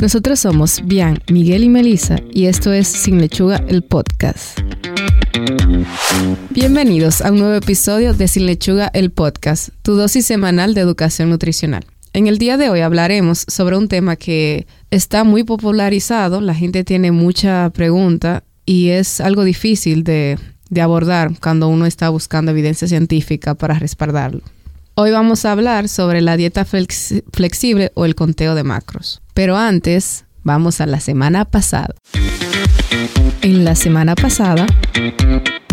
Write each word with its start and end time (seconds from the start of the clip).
Nosotros 0.00 0.40
somos 0.40 0.80
Bian, 0.86 1.18
Miguel 1.30 1.62
y 1.62 1.68
Melissa 1.68 2.16
y 2.32 2.46
esto 2.46 2.72
es 2.72 2.88
Sin 2.88 3.20
Lechuga, 3.20 3.62
el 3.68 3.82
podcast. 3.82 4.58
Bienvenidos 6.48 7.20
a 7.20 7.30
un 7.30 7.40
nuevo 7.40 7.54
episodio 7.54 8.14
de 8.14 8.26
Sin 8.26 8.46
Lechuga, 8.46 8.90
el 8.94 9.10
podcast, 9.10 9.68
tu 9.82 9.96
dosis 9.96 10.24
semanal 10.24 10.72
de 10.72 10.80
educación 10.80 11.28
nutricional. 11.28 11.84
En 12.14 12.28
el 12.28 12.38
día 12.38 12.56
de 12.56 12.70
hoy 12.70 12.80
hablaremos 12.80 13.44
sobre 13.46 13.76
un 13.76 13.88
tema 13.88 14.16
que 14.16 14.66
está 14.90 15.22
muy 15.22 15.44
popularizado, 15.44 16.40
la 16.40 16.54
gente 16.54 16.82
tiene 16.82 17.12
mucha 17.12 17.68
pregunta 17.68 18.42
y 18.64 18.88
es 18.88 19.20
algo 19.20 19.44
difícil 19.44 20.02
de, 20.02 20.38
de 20.70 20.80
abordar 20.80 21.38
cuando 21.42 21.68
uno 21.68 21.84
está 21.84 22.08
buscando 22.08 22.52
evidencia 22.52 22.88
científica 22.88 23.54
para 23.54 23.78
respaldarlo. 23.78 24.40
Hoy 25.02 25.12
vamos 25.12 25.46
a 25.46 25.52
hablar 25.52 25.88
sobre 25.88 26.20
la 26.20 26.36
dieta 26.36 26.66
flex- 26.66 27.24
flexible 27.32 27.90
o 27.94 28.04
el 28.04 28.14
conteo 28.14 28.54
de 28.54 28.64
macros. 28.64 29.22
Pero 29.32 29.56
antes, 29.56 30.26
vamos 30.42 30.82
a 30.82 30.84
la 30.84 31.00
semana 31.00 31.46
pasada. 31.46 31.94
En 33.40 33.64
la 33.64 33.76
semana 33.76 34.14
pasada, 34.14 34.66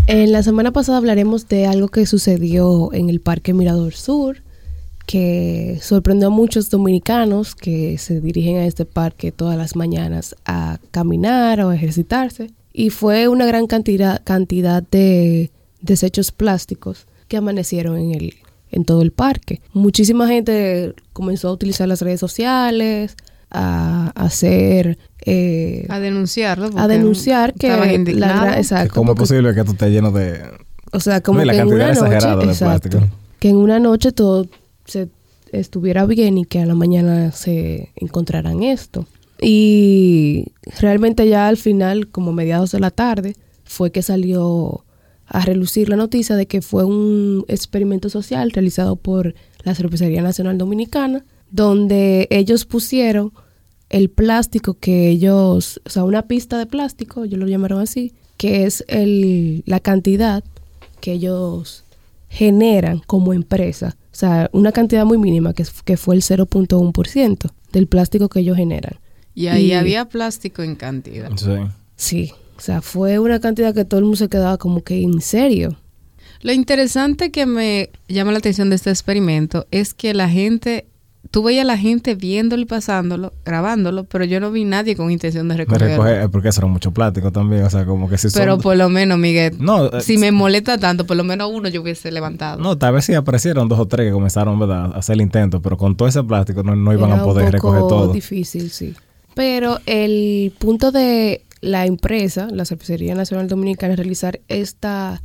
En 0.08 0.32
la 0.32 0.44
semana 0.44 0.72
pasada 0.72 1.00
hablaremos 1.00 1.50
de 1.50 1.68
algo 1.68 1.90
que 1.90 2.06
sucedió 2.06 2.94
en 2.94 3.10
el 3.10 3.20
Parque 3.20 3.54
Mirador 3.54 3.96
Sur, 3.96 4.44
que 5.06 5.78
sorprendió 5.82 6.30
a 6.30 6.32
muchos 6.32 6.70
dominicanos 6.70 7.54
que 7.54 7.98
se 7.98 8.22
dirigen 8.22 8.56
a 8.56 8.66
este 8.66 8.86
parque 8.86 9.34
todas 9.34 9.58
las 9.58 9.76
mañanas 9.76 10.38
a 10.46 10.80
caminar 10.92 11.60
o 11.60 11.68
a 11.72 11.76
ejercitarse. 11.76 12.52
Y 12.72 12.92
fue 12.92 13.28
una 13.28 13.46
gran 13.46 13.68
cantidad, 13.68 14.22
cantidad 14.24 14.84
de 14.84 15.52
desechos 15.82 16.32
plásticos 16.32 17.08
que 17.28 17.36
amanecieron 17.36 17.98
en, 17.98 18.14
el, 18.16 18.34
en 18.72 18.86
todo 18.86 19.02
el 19.02 19.12
parque. 19.12 19.62
Muchísima 19.74 20.28
gente 20.28 20.94
comenzó 21.14 21.50
a 21.50 21.52
utilizar 21.52 21.88
las 21.88 22.02
redes 22.02 22.20
sociales, 22.20 23.16
a 23.50 24.12
hacer... 24.16 24.98
eh, 25.26 25.86
a 25.90 26.00
denunciarlo. 26.00 26.70
a 26.76 26.88
denunciar 26.88 27.54
que 27.54 27.70
la 28.14 28.58
exacto, 28.58 28.94
¿Cómo 28.94 29.14
es 29.14 29.18
posible 29.18 29.54
que 29.54 29.62
esto 29.62 29.72
esté 29.72 29.90
lleno 29.90 30.12
de... 30.12 30.42
o 30.92 31.00
sea, 31.00 31.22
como 31.22 31.44
la 31.44 31.54
que 31.54 31.60
en 31.60 31.68
una 31.68 31.94
noche, 31.94 32.48
exacto, 32.48 33.00
que 33.40 33.50
en 33.50 33.56
una 33.58 33.80
noche 33.80 34.12
todo 34.12 34.48
se 34.86 35.10
estuviera 35.52 36.06
bien 36.06 36.38
y 36.38 36.46
que 36.46 36.60
a 36.60 36.66
la 36.66 36.76
mañana 36.76 37.32
se 37.32 37.92
encontraran 37.96 38.64
esto. 38.64 39.06
Y 39.40 40.48
realmente 40.80 41.28
ya 41.30 41.48
al 41.48 41.58
final, 41.58 42.08
como 42.08 42.34
mediados 42.34 42.72
de 42.72 42.80
la 42.80 42.92
tarde, 42.92 43.36
fue 43.64 43.92
que 43.92 44.02
salió 44.02 44.84
a 45.28 45.42
relucir 45.42 45.90
la 45.90 45.96
noticia 45.96 46.36
de 46.36 46.46
que 46.48 46.62
fue 46.62 46.84
un 46.86 47.44
experimento 47.48 48.10
social 48.10 48.52
realizado 48.52 48.96
por 48.96 49.36
la 49.64 49.76
Cervecería 49.76 50.22
Nacional 50.22 50.58
Dominicana, 50.58 51.26
donde 51.52 52.28
ellos 52.30 52.66
pusieron 52.66 53.32
el 53.90 54.10
plástico 54.10 54.76
que 54.80 55.10
ellos, 55.10 55.82
o 55.86 55.90
sea, 55.90 56.04
una 56.04 56.24
pista 56.28 56.58
de 56.58 56.66
plástico, 56.66 57.24
ellos 57.24 57.40
lo 57.40 57.48
llamaron 57.48 57.80
así, 57.82 58.14
que 58.38 58.66
es 58.66 58.84
el, 58.88 59.64
la 59.66 59.80
cantidad 59.80 60.44
que 61.02 61.14
ellos 61.14 61.84
generan 62.30 63.00
como 63.08 63.34
empresa. 63.34 63.96
O 64.12 64.16
sea, 64.20 64.50
una 64.52 64.72
cantidad 64.72 65.06
muy 65.06 65.18
mínima, 65.18 65.54
que, 65.54 65.64
es- 65.64 65.84
que 65.84 65.96
fue 65.98 66.16
el 66.16 66.22
0.1% 66.22 67.52
del 67.72 67.88
plástico 67.88 68.30
que 68.30 68.40
ellos 68.42 68.58
generan. 68.58 68.96
Y 69.34 69.48
ahí 69.48 69.68
Y- 69.68 69.74
había 69.74 70.06
plástico 70.06 70.64
en 70.64 70.76
cantidad. 70.76 71.32
Sí. 71.38 71.52
Sí, 71.96 72.32
o 72.58 72.62
sea, 72.62 72.82
fue 72.82 73.20
una 73.20 73.40
cantidad 73.40 73.74
que 73.74 73.86
todo 73.86 74.00
el 74.00 74.06
mundo 74.06 74.18
se 74.18 74.30
quedaba 74.30 74.58
como 74.58 74.84
que 74.84 75.02
en 75.02 75.22
serio. 75.22 75.76
Lo 76.42 76.52
interesante 76.54 77.32
que 77.32 77.46
me 77.46 77.90
llama 78.08 78.32
la 78.32 78.38
atención 78.40 78.70
de 78.70 78.76
este 78.76 78.90
experimento 78.90 79.66
es 79.72 79.94
que 79.94 80.14
la 80.14 80.30
gente, 80.30 80.86
tú 81.32 81.42
veías 81.44 81.64
a 81.64 81.66
la 81.68 81.78
gente 81.78 82.14
viéndolo 82.16 82.62
y 82.62 82.66
pasándolo, 82.66 83.34
grabándolo, 83.44 84.04
pero 84.04 84.24
yo 84.24 84.40
no 84.40 84.52
vi 84.52 84.64
nadie 84.64 84.96
con 84.96 85.10
intención 85.12 85.48
de 85.48 85.58
recogerlo. 85.58 85.88
recoge, 86.04 86.24
eh, 86.26 86.30
porque 86.30 86.50
eso 86.50 86.62
era 86.62 86.68
mucho 86.68 86.92
plástico 86.92 87.32
también, 87.32 87.64
o 87.64 87.70
sea, 87.70 87.86
como 87.86 88.08
que 88.08 88.18
si 88.20 88.30
son- 88.30 88.40
Pero 88.40 88.60
por 88.60 88.78
lo 88.78 88.88
menos, 88.88 89.18
Miguel, 89.18 89.56
No, 89.60 89.88
eh, 89.88 90.02
si 90.02 90.18
me 90.18 90.32
molesta 90.32 90.78
tanto, 90.78 91.06
por 91.08 91.18
lo 91.18 91.24
menos 91.24 91.50
uno 91.52 91.70
yo 91.70 91.82
hubiese 91.82 92.12
levantado. 92.12 92.62
No, 92.62 92.78
tal 92.78 92.94
vez 92.94 93.06
sí 93.06 93.14
aparecieron 93.16 93.68
dos 93.68 93.80
o 93.80 93.88
tres 93.88 94.06
que 94.08 94.12
comenzaron, 94.14 94.60
¿verdad?, 94.60 94.92
a 94.94 94.98
hacer 95.00 95.16
el 95.16 95.22
intento, 95.22 95.62
pero 95.62 95.76
con 95.78 95.96
todo 95.98 96.08
ese 96.08 96.24
plástico 96.24 96.62
no, 96.64 96.76
no 96.76 96.94
iban 96.94 97.10
Era 97.12 97.22
a 97.22 97.24
poder 97.24 97.46
un 97.48 97.52
recoger 97.52 97.82
todo. 97.82 98.14
difícil, 98.14 98.70
sí. 98.70 98.94
Pero 99.34 99.80
el 99.86 100.52
punto 100.60 100.92
de 100.92 101.42
la 101.68 101.86
empresa, 101.86 102.48
la 102.52 102.66
Cervecería 102.66 103.16
Nacional 103.16 103.48
Dominicana, 103.48 103.96
realizar 103.96 104.40
esta, 104.48 105.22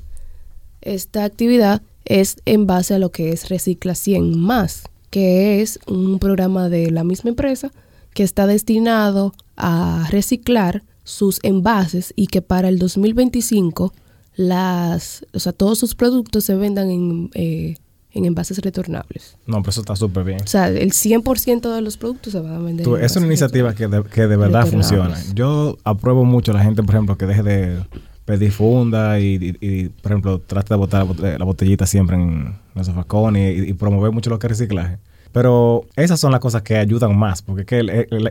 esta 0.81 1.25
actividad 1.25 1.83
es 2.05 2.37
en 2.45 2.67
base 2.67 2.95
a 2.95 2.99
lo 2.99 3.11
que 3.11 3.31
es 3.31 3.49
Recicla 3.49 3.95
100 3.95 4.39
más, 4.39 4.85
que 5.11 5.63
es 5.63 5.79
un 5.87 6.19
programa 6.19 6.69
de 6.69 6.91
la 6.91 7.05
misma 7.05 7.31
empresa 7.31 7.71
que 8.15 8.23
está 8.23 8.47
destinado 8.47 9.35
a 9.57 10.07
reciclar 10.11 10.83
sus 11.05 11.39
envases 11.43 12.13
y 12.17 12.27
que 12.27 12.43
para 12.43 12.69
el 12.69 12.79
2025 12.79 13.93
las, 14.35 15.25
o 15.33 15.39
sea, 15.39 15.53
todos 15.53 15.79
sus 15.79 15.95
productos 15.95 16.45
se 16.45 16.55
vendan 16.55 16.91
en, 16.91 17.31
eh, 17.35 17.77
en 18.15 18.25
envases 18.25 18.59
retornables. 18.59 19.37
No, 19.47 19.59
pero 19.63 19.71
eso 19.71 19.81
está 19.81 19.97
súper 19.97 20.25
bien. 20.25 20.41
O 20.43 20.47
sea, 20.47 20.69
el 20.69 20.93
100% 20.93 21.75
de 21.75 21.81
los 21.81 21.97
productos 21.97 22.33
se 22.33 22.41
van 22.41 22.55
a 22.55 22.59
vender. 22.59 22.85
Tú, 22.85 22.97
en 22.97 23.05
es 23.05 23.17
una 23.17 23.27
iniciativa 23.27 23.75
que 23.75 23.89
de, 23.89 24.03
que 24.05 24.27
de 24.27 24.37
verdad 24.37 24.67
funciona. 24.67 25.17
Yo 25.35 25.77
apruebo 25.85 26.25
mucho 26.25 26.53
a 26.53 26.55
la 26.55 26.63
gente, 26.63 26.83
por 26.83 26.95
ejemplo, 26.95 27.17
que 27.17 27.27
deje 27.27 27.43
de 27.43 27.79
pedir 28.25 28.53
funda 28.53 29.19
y, 29.19 29.57
y- 29.61 29.67
y, 29.67 29.89
por 29.89 30.13
ejemplo, 30.13 30.39
trate 30.41 30.75
de 30.75 30.79
botar 30.79 31.05
la 31.07 31.13
bot- 31.13 31.39
la 31.39 31.45
botellita 31.45 31.87
siempre 31.87 32.17
en 32.17 32.55
los 32.75 32.87
zafacones 32.87 33.59
y, 33.59 33.71
y 33.71 33.73
promover 33.73 34.13
mucho 34.13 34.31
lo 34.31 34.39
que 34.39 34.47
es 34.47 34.51
reciclaje. 34.53 34.99
Pero 35.33 35.87
esas 35.97 36.21
son 36.21 36.31
las 36.31 36.41
cosas 36.41 36.61
que 36.63 36.77
ayudan 36.77 37.19
más, 37.19 37.41
porque 37.43 37.63
es 37.63 37.67
que 37.67 37.83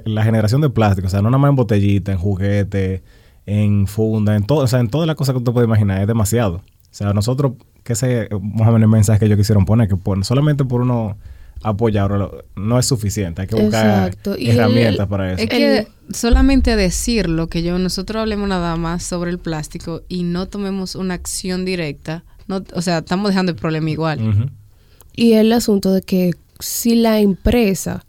la 0.06 0.24
generación 0.24 0.62
de 0.62 0.70
plástico, 0.70 1.08
o 1.08 1.09
sea, 1.09 1.22
no 1.24 1.30
nada 1.31 1.40
más 1.40 1.50
en 1.50 1.56
botellita, 1.56 2.12
en 2.12 2.20
juguete, 2.20 3.02
en 3.47 3.88
funda, 3.88 4.36
en 4.36 4.44
todo, 4.44 4.59
o 4.59 4.68
sea, 4.68 4.80
en 4.80 4.88
todas 4.88 5.08
las 5.08 5.16
cosas 5.16 5.34
que 5.34 5.40
usted 5.40 5.52
puede 5.52 5.66
imaginar, 5.66 6.00
es 6.02 6.08
demasiado. 6.08 6.62
O 6.91 6.94
sea, 6.94 7.13
nosotros, 7.13 7.53
que 7.84 7.94
ese 7.94 8.28
más 8.41 8.68
o 8.68 8.72
menos 8.74 8.81
el 8.81 8.88
mensaje 8.90 9.19
que 9.19 9.25
ellos 9.25 9.38
quisieron 9.38 9.66
poner, 9.66 9.88
que 9.88 9.96
por, 9.96 10.24
solamente 10.25 10.66
por 10.66 10.81
uno 10.81 11.18
apoyarlo 11.63 12.44
no 12.56 12.79
es 12.79 12.85
suficiente, 12.85 13.41
hay 13.44 13.47
que 13.47 13.56
buscar 13.56 14.07
Exacto. 14.07 14.35
Y 14.38 14.50
herramientas 14.50 15.00
el- 15.06 15.07
para 15.07 15.34
eso. 15.34 15.44
Es 15.44 15.50
que 15.50 15.88
solamente 16.12 16.75
decirlo, 16.75 17.47
que 17.47 17.63
yo 17.63 17.78
nosotros 17.79 18.19
hablemos 18.22 18.50
nada 18.50 18.75
más 18.75 19.03
sobre 19.03 19.31
el 19.31 19.40
plástico 19.40 20.02
y 20.09 20.24
no 20.24 20.47
tomemos 20.47 20.96
una 20.96 21.13
acción 21.13 21.63
directa, 21.66 22.24
no, 22.47 22.63
o 22.74 22.81
sea, 22.81 23.00
estamos 23.00 23.29
dejando 23.29 23.52
el 23.52 23.58
problema 23.58 23.90
igual. 23.90 24.50
Y 25.16 25.34
el 25.34 25.52
asunto 25.53 25.94
de 25.94 26.02
que 26.02 26.31
si 26.59 26.96
la 26.96 27.19
empresa 27.19 28.06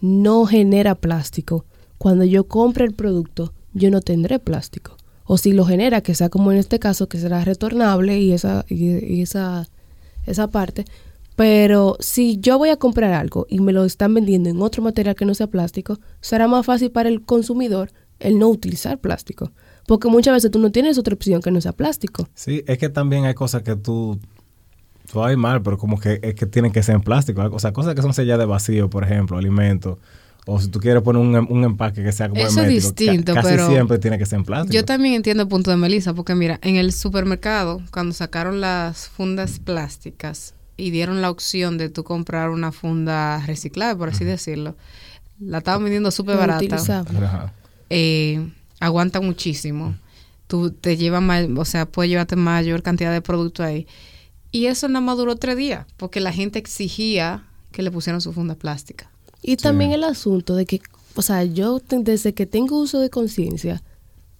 no 0.00 0.46
genera 0.46 0.94
plástico, 0.94 1.64
cuando 1.98 2.24
yo 2.24 2.44
compre 2.44 2.84
el 2.84 2.94
producto, 2.94 3.52
yo 3.74 3.90
no 3.90 4.00
tendré 4.00 4.38
plástico. 4.38 4.96
O 5.32 5.38
si 5.38 5.52
lo 5.54 5.64
genera, 5.64 6.02
que 6.02 6.14
sea 6.14 6.28
como 6.28 6.52
en 6.52 6.58
este 6.58 6.78
caso, 6.78 7.08
que 7.08 7.16
será 7.16 7.42
retornable 7.42 8.18
y 8.18 8.32
esa, 8.32 8.66
y, 8.68 9.22
esa, 9.22 9.66
esa 10.26 10.48
parte. 10.48 10.84
Pero 11.36 11.96
si 12.00 12.38
yo 12.38 12.58
voy 12.58 12.68
a 12.68 12.76
comprar 12.76 13.14
algo 13.14 13.46
y 13.48 13.60
me 13.60 13.72
lo 13.72 13.86
están 13.86 14.12
vendiendo 14.12 14.50
en 14.50 14.60
otro 14.60 14.82
material 14.82 15.14
que 15.14 15.24
no 15.24 15.32
sea 15.34 15.46
plástico, 15.46 15.98
será 16.20 16.48
más 16.48 16.66
fácil 16.66 16.90
para 16.90 17.08
el 17.08 17.22
consumidor 17.22 17.92
el 18.20 18.38
no 18.38 18.50
utilizar 18.50 18.98
plástico. 18.98 19.52
Porque 19.86 20.08
muchas 20.08 20.34
veces 20.34 20.50
tú 20.50 20.58
no 20.58 20.70
tienes 20.70 20.98
otra 20.98 21.14
opción 21.14 21.40
que 21.40 21.50
no 21.50 21.62
sea 21.62 21.72
plástico. 21.72 22.28
Sí, 22.34 22.62
es 22.66 22.76
que 22.76 22.90
también 22.90 23.24
hay 23.24 23.32
cosas 23.32 23.62
que 23.62 23.74
tú, 23.74 24.20
tú 25.10 25.26
ir 25.30 25.38
mal, 25.38 25.62
pero 25.62 25.78
como 25.78 25.98
que 25.98 26.20
es 26.22 26.34
que 26.34 26.44
tienen 26.44 26.72
que 26.72 26.82
ser 26.82 26.96
en 26.96 27.00
plástico. 27.00 27.40
O 27.50 27.58
sea, 27.58 27.72
cosas 27.72 27.94
que 27.94 28.02
son 28.02 28.12
selladas 28.12 28.40
de 28.40 28.44
vacío, 28.44 28.90
por 28.90 29.02
ejemplo, 29.02 29.38
alimentos. 29.38 29.96
O 30.46 30.60
si 30.60 30.68
tú 30.68 30.80
quieres 30.80 31.02
poner 31.02 31.22
un, 31.22 31.34
em- 31.36 31.46
un 31.48 31.62
empaque 31.64 32.02
que 32.02 32.10
sea 32.10 32.28
como 32.28 32.40
Eso 32.40 32.48
es 32.50 32.56
hermético, 32.56 32.88
ca- 32.88 32.94
distinto, 33.02 33.34
casi 33.34 33.48
pero 33.48 33.68
siempre 33.68 33.98
tiene 33.98 34.18
que 34.18 34.26
ser 34.26 34.38
en 34.40 34.44
plástico. 34.44 34.74
Yo 34.74 34.84
también 34.84 35.14
entiendo 35.14 35.44
el 35.44 35.48
punto 35.48 35.70
de 35.70 35.76
Melissa, 35.76 36.14
porque 36.14 36.34
mira, 36.34 36.58
en 36.62 36.76
el 36.76 36.92
supermercado, 36.92 37.80
cuando 37.92 38.12
sacaron 38.12 38.60
las 38.60 39.08
fundas 39.08 39.60
plásticas 39.60 40.54
y 40.76 40.90
dieron 40.90 41.22
la 41.22 41.30
opción 41.30 41.78
de 41.78 41.90
tú 41.90 42.02
comprar 42.02 42.50
una 42.50 42.72
funda 42.72 43.44
reciclable, 43.46 43.96
por 43.96 44.08
así 44.08 44.24
decirlo, 44.24 44.76
la 45.38 45.58
estaban 45.58 45.84
vendiendo 45.84 46.10
súper 46.10 46.36
barata. 46.36 46.76
Eh, 47.90 48.48
aguanta 48.80 49.20
muchísimo. 49.20 49.94
Tú 50.48 50.70
te 50.72 50.96
llevas, 50.96 51.22
o 51.56 51.64
sea, 51.64 51.86
puedes 51.86 52.10
llevarte 52.10 52.34
mayor 52.36 52.82
cantidad 52.82 53.12
de 53.12 53.22
producto 53.22 53.62
ahí. 53.62 53.86
Y 54.50 54.66
eso 54.66 54.88
nada 54.88 55.00
más 55.04 55.16
duró 55.16 55.36
tres 55.36 55.56
días, 55.56 55.86
porque 55.96 56.18
la 56.20 56.32
gente 56.32 56.58
exigía 56.58 57.44
que 57.70 57.82
le 57.82 57.90
pusieran 57.92 58.20
su 58.20 58.32
funda 58.32 58.54
plástica. 58.56 59.08
Y 59.42 59.56
también 59.56 59.92
el 59.92 60.04
asunto 60.04 60.54
de 60.54 60.66
que, 60.66 60.80
o 61.16 61.22
sea, 61.22 61.44
yo 61.44 61.80
desde 61.88 62.32
que 62.32 62.46
tengo 62.46 62.78
uso 62.80 63.00
de 63.00 63.10
conciencia, 63.10 63.82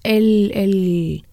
el, 0.04 0.50
el, 0.54 1.24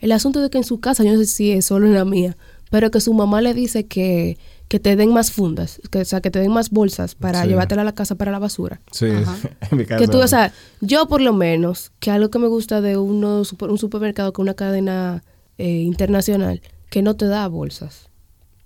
el 0.00 0.12
asunto 0.12 0.40
de 0.40 0.50
que 0.50 0.58
en 0.58 0.64
su 0.64 0.80
casa, 0.80 1.04
yo 1.04 1.12
no 1.12 1.18
sé 1.18 1.26
si 1.26 1.50
es 1.52 1.64
solo 1.66 1.86
en 1.86 1.94
la 1.94 2.04
mía, 2.04 2.36
pero 2.70 2.90
que 2.90 3.00
su 3.00 3.12
mamá 3.14 3.40
le 3.40 3.54
dice 3.54 3.86
que, 3.86 4.38
que 4.68 4.80
te 4.80 4.96
den 4.96 5.12
más 5.12 5.30
fundas, 5.32 5.80
que, 5.90 6.00
o 6.00 6.04
sea, 6.04 6.20
que 6.20 6.30
te 6.30 6.40
den 6.40 6.50
más 6.52 6.70
bolsas 6.70 7.14
para 7.14 7.42
Sí. 7.42 7.48
llevártela 7.48 7.82
a 7.82 7.84
la 7.84 7.94
casa 7.94 8.14
para 8.16 8.32
la 8.32 8.38
basura. 8.38 8.80
Sí, 8.92 9.06
Ajá. 9.06 9.36
en 9.70 9.78
mi 9.78 9.84
caso. 9.86 10.00
Que 10.00 10.08
tú, 10.08 10.18
o 10.18 10.26
sea, 10.28 10.52
yo 10.80 11.06
por 11.06 11.20
lo 11.20 11.32
menos, 11.32 11.92
que 12.00 12.10
algo 12.10 12.30
que 12.30 12.38
me 12.38 12.48
gusta 12.48 12.80
de 12.80 12.96
uno, 12.96 13.44
super- 13.44 13.70
un 13.70 13.78
supermercado 13.78 14.32
con 14.32 14.44
una 14.44 14.54
cadena 14.54 15.22
eh, 15.58 15.68
internacional, 15.82 16.60
que 16.90 17.02
no 17.02 17.14
te 17.16 17.26
da 17.26 17.46
bolsas. 17.48 18.08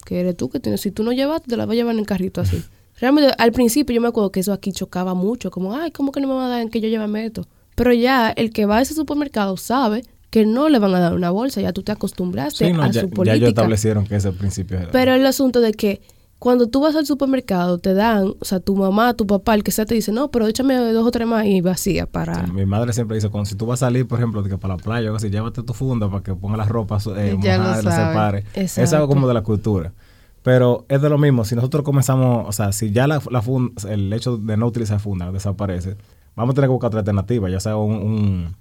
Que 0.05 0.21
eres 0.21 0.37
tú 0.37 0.49
que 0.49 0.61
tienes, 0.61 0.81
si 0.81 0.91
tú 0.91 1.03
no 1.03 1.13
llevas, 1.13 1.43
te 1.43 1.57
la 1.57 1.67
vas 1.67 1.75
a 1.75 1.77
llevar 1.77 1.95
en 1.95 2.01
el 2.01 2.07
carrito 2.07 2.41
así. 2.41 2.63
Realmente, 3.01 3.33
al 3.39 3.53
principio 3.53 3.95
yo 3.95 4.01
me 4.01 4.09
acuerdo 4.09 4.31
que 4.31 4.41
eso 4.41 4.53
aquí 4.53 4.73
chocaba 4.73 5.15
mucho, 5.15 5.51
como, 5.51 5.75
ay, 5.77 5.91
¿cómo 5.91 6.13
que 6.13 6.21
no 6.21 6.29
me 6.29 6.35
van 6.35 6.45
a 6.45 6.49
dar 6.49 6.61
en 6.61 6.69
que 6.69 6.81
yo 6.81 6.89
lleve 6.89 7.25
esto? 7.25 7.47
Pero 7.75 7.93
ya 7.93 8.31
el 8.31 8.51
que 8.53 8.67
va 8.67 8.77
a 8.79 8.81
ese 8.83 8.95
supermercado 8.95 9.57
sabe 9.57 10.03
que 10.29 10.45
no 10.47 10.69
le 10.69 10.79
van 10.79 10.95
a 10.95 11.01
dar 11.01 11.15
una 11.15 11.31
bolsa, 11.31 11.61
ya 11.61 11.73
tú 11.73 11.83
te 11.83 11.93
acostumbraste 11.93 12.67
Sí, 12.67 12.73
no, 12.73 12.83
a 12.83 12.91
ya, 12.91 13.01
su 13.03 13.09
ya 13.09 13.15
política. 13.15 13.37
ellos 13.37 13.49
establecieron 13.49 14.05
que 14.07 14.17
ese 14.17 14.29
es 14.29 14.35
el 14.35 14.39
principio. 14.39 14.79
era- 14.79 14.91
Pero 14.91 15.15
el 15.15 15.25
asunto 15.27 15.61
de 15.61 15.73
que 15.73 16.01
cuando 16.39 16.69
tú 16.69 16.81
vas 16.81 16.95
al 16.97 17.05
supermercado 17.05 17.79
te 17.79 17.93
dan, 17.95 18.35
o 18.39 18.45
sea, 18.45 18.61
tu 18.61 18.75
mamá, 18.77 19.13
tu 19.15 19.27
papá, 19.27 19.55
el 19.55 19.63
que 19.65 19.73
sea 19.73 19.87
te 19.87 19.95
dice, 19.95 20.11
no, 20.13 20.31
pero 20.31 20.47
échame 20.47 20.75
dos 20.93 21.07
o 21.07 21.11
tres 21.11 21.27
más 21.27 21.45
y 21.47 21.61
vacía 21.61 22.07
para... 22.07 22.47
Sí, 22.47 22.53
mi 22.53 22.65
madre 22.65 22.93
siempre 22.93 23.17
dice, 23.17 23.29
cuando 23.29 23.49
si 23.49 23.57
tú 23.57 23.67
vas 23.67 23.83
a 23.83 23.87
salir, 23.87 24.07
por 24.07 24.19
ejemplo, 24.19 24.43
de 24.43 24.49
que 24.51 24.57
para 24.59 24.77
la 24.77 24.83
playa 24.83 25.05
o 25.05 25.09
algo 25.09 25.17
así, 25.17 25.29
llévate 25.31 25.63
tu 25.63 25.73
funda 25.75 26.09
para 26.11 26.23
que 26.23 26.35
ponga 26.35 26.57
las 26.57 26.69
ropas 26.69 27.07
eh, 27.09 27.37
Ya 27.43 27.57
lo 27.59 27.65
mojadas 27.65 27.85
las 27.85 27.95
separe. 27.95 28.45
Es 28.55 28.79
Exacto. 28.79 28.97
algo 28.97 29.09
como 29.09 29.27
de 29.29 29.35
la 29.35 29.43
cultura. 29.43 29.93
Pero 30.43 30.87
es 30.89 31.03
de 31.03 31.09
lo 31.11 31.19
mismo, 31.19 31.45
si 31.45 31.55
nosotros 31.55 31.85
comenzamos, 31.85 32.47
o 32.49 32.53
sea, 32.53 32.73
si 32.73 32.91
ya 32.93 33.07
la, 33.07 33.21
la 33.31 33.43
funda, 33.43 33.73
el 33.91 34.13
hecho 34.13 34.37
de 34.39 34.57
no 34.57 34.67
utilizar 34.67 34.99
funda 34.99 35.31
desaparece, 35.31 35.97
vamos 36.35 36.53
a 36.53 36.55
tener 36.55 36.69
que 36.69 36.73
buscar 36.73 36.89
otra 36.89 37.01
alternativa, 37.01 37.51
ya 37.51 37.61
sea 37.61 37.77
un, 37.77 37.93
un- 37.97 38.57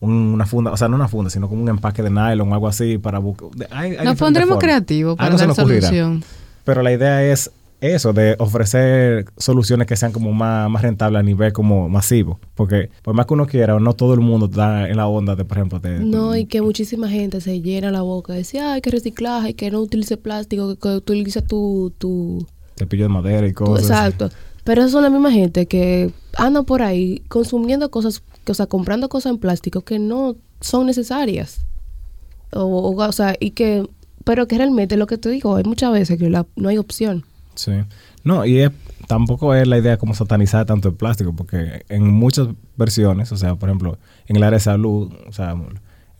un- 0.00 0.12
una 0.34 0.46
funda, 0.46 0.70
o 0.70 0.76
sea, 0.76 0.86
no 0.88 0.94
una 0.94 1.08
funda, 1.08 1.28
sino 1.28 1.48
como 1.48 1.60
un 1.62 1.68
empaque 1.68 2.02
de 2.04 2.10
nylon 2.10 2.50
o 2.52 2.54
algo 2.54 2.68
así 2.68 2.98
para 2.98 3.18
buscar. 3.18 3.50
de- 3.50 3.66
hay- 3.72 3.96
hay 3.96 4.04
Nos 4.04 4.16
pondremos 4.16 4.58
creativos 4.58 5.16
para 5.16 5.26
Algo 5.26 5.38
se 5.38 5.46
dar 5.46 5.56
solución. 5.56 5.90
Pero 6.64 6.82
la 6.82 6.92
idea 6.92 7.24
es 7.24 7.50
eso, 7.80 8.12
de 8.12 8.34
ofrecer 8.38 9.26
soluciones 9.36 9.86
que 9.86 9.96
sean 9.96 10.10
como 10.12 10.32
más, 10.32 10.68
más 10.68 10.82
rentables 10.82 11.20
a 11.20 11.22
nivel 11.22 11.52
como 11.52 11.88
masivo. 11.88 12.40
Porque 12.54 12.90
por 13.02 13.14
más 13.14 13.26
que 13.26 13.34
uno 13.34 13.46
quiera, 13.46 13.78
no 13.78 13.92
todo 13.94 14.14
el 14.14 14.20
mundo 14.20 14.46
está 14.46 14.88
en 14.88 14.96
la 14.96 15.06
onda 15.06 15.36
de, 15.36 15.44
por 15.44 15.58
ejemplo, 15.58 15.78
de... 15.78 16.00
No, 16.00 16.34
y 16.36 16.46
que 16.46 16.60
muchísima 16.60 17.08
gente 17.08 17.40
se 17.40 17.60
llena 17.60 17.90
la 17.90 18.02
boca 18.02 18.32
de 18.32 18.40
decir, 18.40 18.60
ay, 18.60 18.80
que 18.80 18.90
reciclaje, 18.90 19.54
que 19.54 19.70
no 19.70 19.80
utilice 19.80 20.16
plástico, 20.16 20.74
que, 20.74 20.80
que 20.80 20.88
utiliza 20.96 21.40
tu... 21.42 21.92
tu, 21.98 22.44
cepillo 22.76 23.04
de 23.04 23.08
madera 23.10 23.46
y 23.46 23.52
tu- 23.52 23.64
cosas. 23.64 23.84
exacto. 23.90 24.30
Pero 24.64 24.82
esas 24.82 24.92
son 24.92 25.02
la 25.02 25.10
misma 25.10 25.30
gente 25.32 25.66
que 25.66 26.12
andan 26.36 26.64
por 26.64 26.82
ahí 26.82 27.22
consumiendo 27.28 27.90
cosas, 27.90 28.22
que, 28.44 28.52
o 28.52 28.54
sea, 28.54 28.66
comprando 28.66 29.08
cosas 29.08 29.30
en 29.32 29.38
plástico 29.38 29.80
que 29.82 29.98
no 29.98 30.36
son 30.60 30.86
necesarias. 30.86 31.64
O, 32.52 32.62
o, 32.64 32.94
o 33.06 33.12
sea, 33.12 33.34
y 33.38 33.52
que... 33.52 33.88
Pero 34.24 34.46
que 34.46 34.58
realmente 34.58 34.96
lo 34.98 35.06
que 35.06 35.16
te 35.16 35.30
digo, 35.30 35.56
hay 35.56 35.64
muchas 35.64 35.90
veces 35.92 36.18
que 36.18 36.28
la- 36.28 36.46
no 36.56 36.68
hay 36.68 36.76
opción. 36.76 37.24
Sí. 37.58 37.72
No, 38.24 38.44
y 38.44 38.60
es- 38.60 38.70
tampoco 39.06 39.54
es 39.54 39.66
la 39.66 39.78
idea 39.78 39.96
como 39.96 40.14
satanizar 40.14 40.64
tanto 40.66 40.88
el 40.88 40.94
plástico, 40.94 41.34
porque 41.34 41.84
en 41.88 42.06
muchas 42.08 42.48
versiones, 42.76 43.32
o 43.32 43.36
sea, 43.36 43.54
por 43.56 43.68
ejemplo, 43.68 43.98
en 44.26 44.36
el 44.36 44.42
área 44.42 44.58
de 44.58 44.62
salud, 44.64 45.12
o 45.26 45.32
sea, 45.32 45.56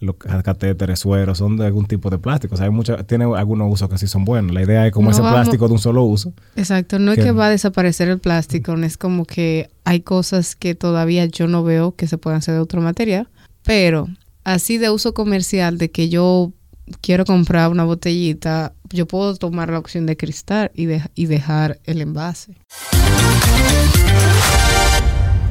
los 0.00 0.14
catéteres, 0.44 1.00
sueros, 1.00 1.38
son 1.38 1.56
de 1.56 1.66
algún 1.66 1.86
tipo 1.86 2.08
de 2.08 2.18
plástico. 2.18 2.54
O 2.54 2.56
sea, 2.56 2.66
hay 2.66 2.72
mucha, 2.72 3.02
tiene 3.04 3.24
algunos 3.36 3.72
usos 3.72 3.88
que 3.88 3.98
sí 3.98 4.06
son 4.06 4.24
buenos. 4.24 4.54
La 4.54 4.62
idea 4.62 4.86
es 4.86 4.92
como 4.92 5.06
No 5.06 5.10
ese 5.10 5.22
vamos- 5.22 5.34
plástico 5.40 5.66
de 5.66 5.72
un 5.74 5.78
solo 5.80 6.04
uso. 6.04 6.32
Exacto, 6.56 6.98
no 6.98 7.12
es 7.12 7.18
que 7.18 7.32
va 7.32 7.46
a 7.46 7.50
desaparecer 7.50 8.08
el 8.08 8.18
plástico, 8.20 8.76
no 8.76 8.86
es 8.86 8.96
como 8.96 9.24
que 9.24 9.70
hay 9.84 10.00
cosas 10.00 10.54
que 10.56 10.74
todavía 10.74 11.26
yo 11.26 11.46
no 11.48 11.62
veo 11.64 11.94
que 11.96 12.06
se 12.06 12.16
puedan 12.18 12.38
hacer 12.38 12.54
de 12.54 12.60
otro 12.60 12.80
material, 12.80 13.28
pero 13.64 14.08
así 14.44 14.78
de 14.78 14.88
uso 14.90 15.14
comercial, 15.14 15.78
de 15.78 15.90
que 15.90 16.08
yo 16.08 16.52
quiero 17.02 17.24
comprar 17.24 17.68
una 17.70 17.84
botellita, 17.84 18.72
yo 18.90 19.06
puedo 19.06 19.34
tomar 19.36 19.70
la 19.70 19.78
opción 19.78 20.06
de 20.06 20.16
cristal 20.16 20.70
y, 20.74 20.86
de- 20.86 21.02
y 21.14 21.26
dejar 21.26 21.78
el 21.84 22.00
envase. 22.00 22.56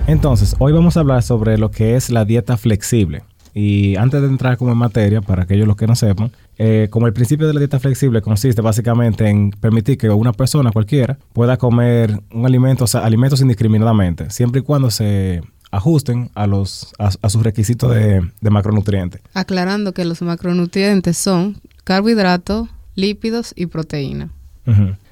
Entonces, 0.07 0.55
hoy 0.59 0.71
vamos 0.71 0.95
a 0.95 1.01
hablar 1.01 1.21
sobre 1.23 1.57
lo 1.57 1.69
que 1.69 1.95
es 1.95 2.09
la 2.09 2.23
dieta 2.23 2.55
flexible. 2.57 3.23
Y 3.53 3.95
antes 3.95 4.21
de 4.21 4.27
entrar 4.27 4.55
como 4.57 4.71
en 4.71 4.77
materia, 4.77 5.19
para 5.21 5.43
aquellos 5.43 5.67
los 5.67 5.75
que 5.75 5.87
no 5.87 5.95
sepan, 5.95 6.31
eh, 6.57 6.87
como 6.91 7.07
el 7.07 7.13
principio 7.13 7.47
de 7.47 7.53
la 7.53 7.59
dieta 7.59 7.79
flexible 7.79 8.21
consiste 8.21 8.61
básicamente 8.61 9.27
en 9.27 9.49
permitir 9.51 9.97
que 9.97 10.09
una 10.09 10.31
persona 10.31 10.71
cualquiera 10.71 11.17
pueda 11.33 11.57
comer 11.57 12.21
un 12.31 12.45
alimento, 12.45 12.83
o 12.83 12.87
sea, 12.87 13.01
alimentos 13.03 13.41
indiscriminadamente, 13.41 14.29
siempre 14.29 14.61
y 14.61 14.63
cuando 14.63 14.91
se 14.91 15.41
ajusten 15.71 16.29
a 16.35 16.47
los 16.47 16.93
a, 16.99 17.09
a 17.21 17.29
sus 17.29 17.43
requisitos 17.43 17.93
de, 17.93 18.21
de 18.39 18.49
macronutrientes. 18.49 19.21
Aclarando 19.33 19.91
que 19.93 20.05
los 20.05 20.21
macronutrientes 20.21 21.17
son 21.17 21.57
carbohidratos, 21.83 22.69
lípidos 22.97 23.53
y 23.55 23.67
proteína. 23.67 24.29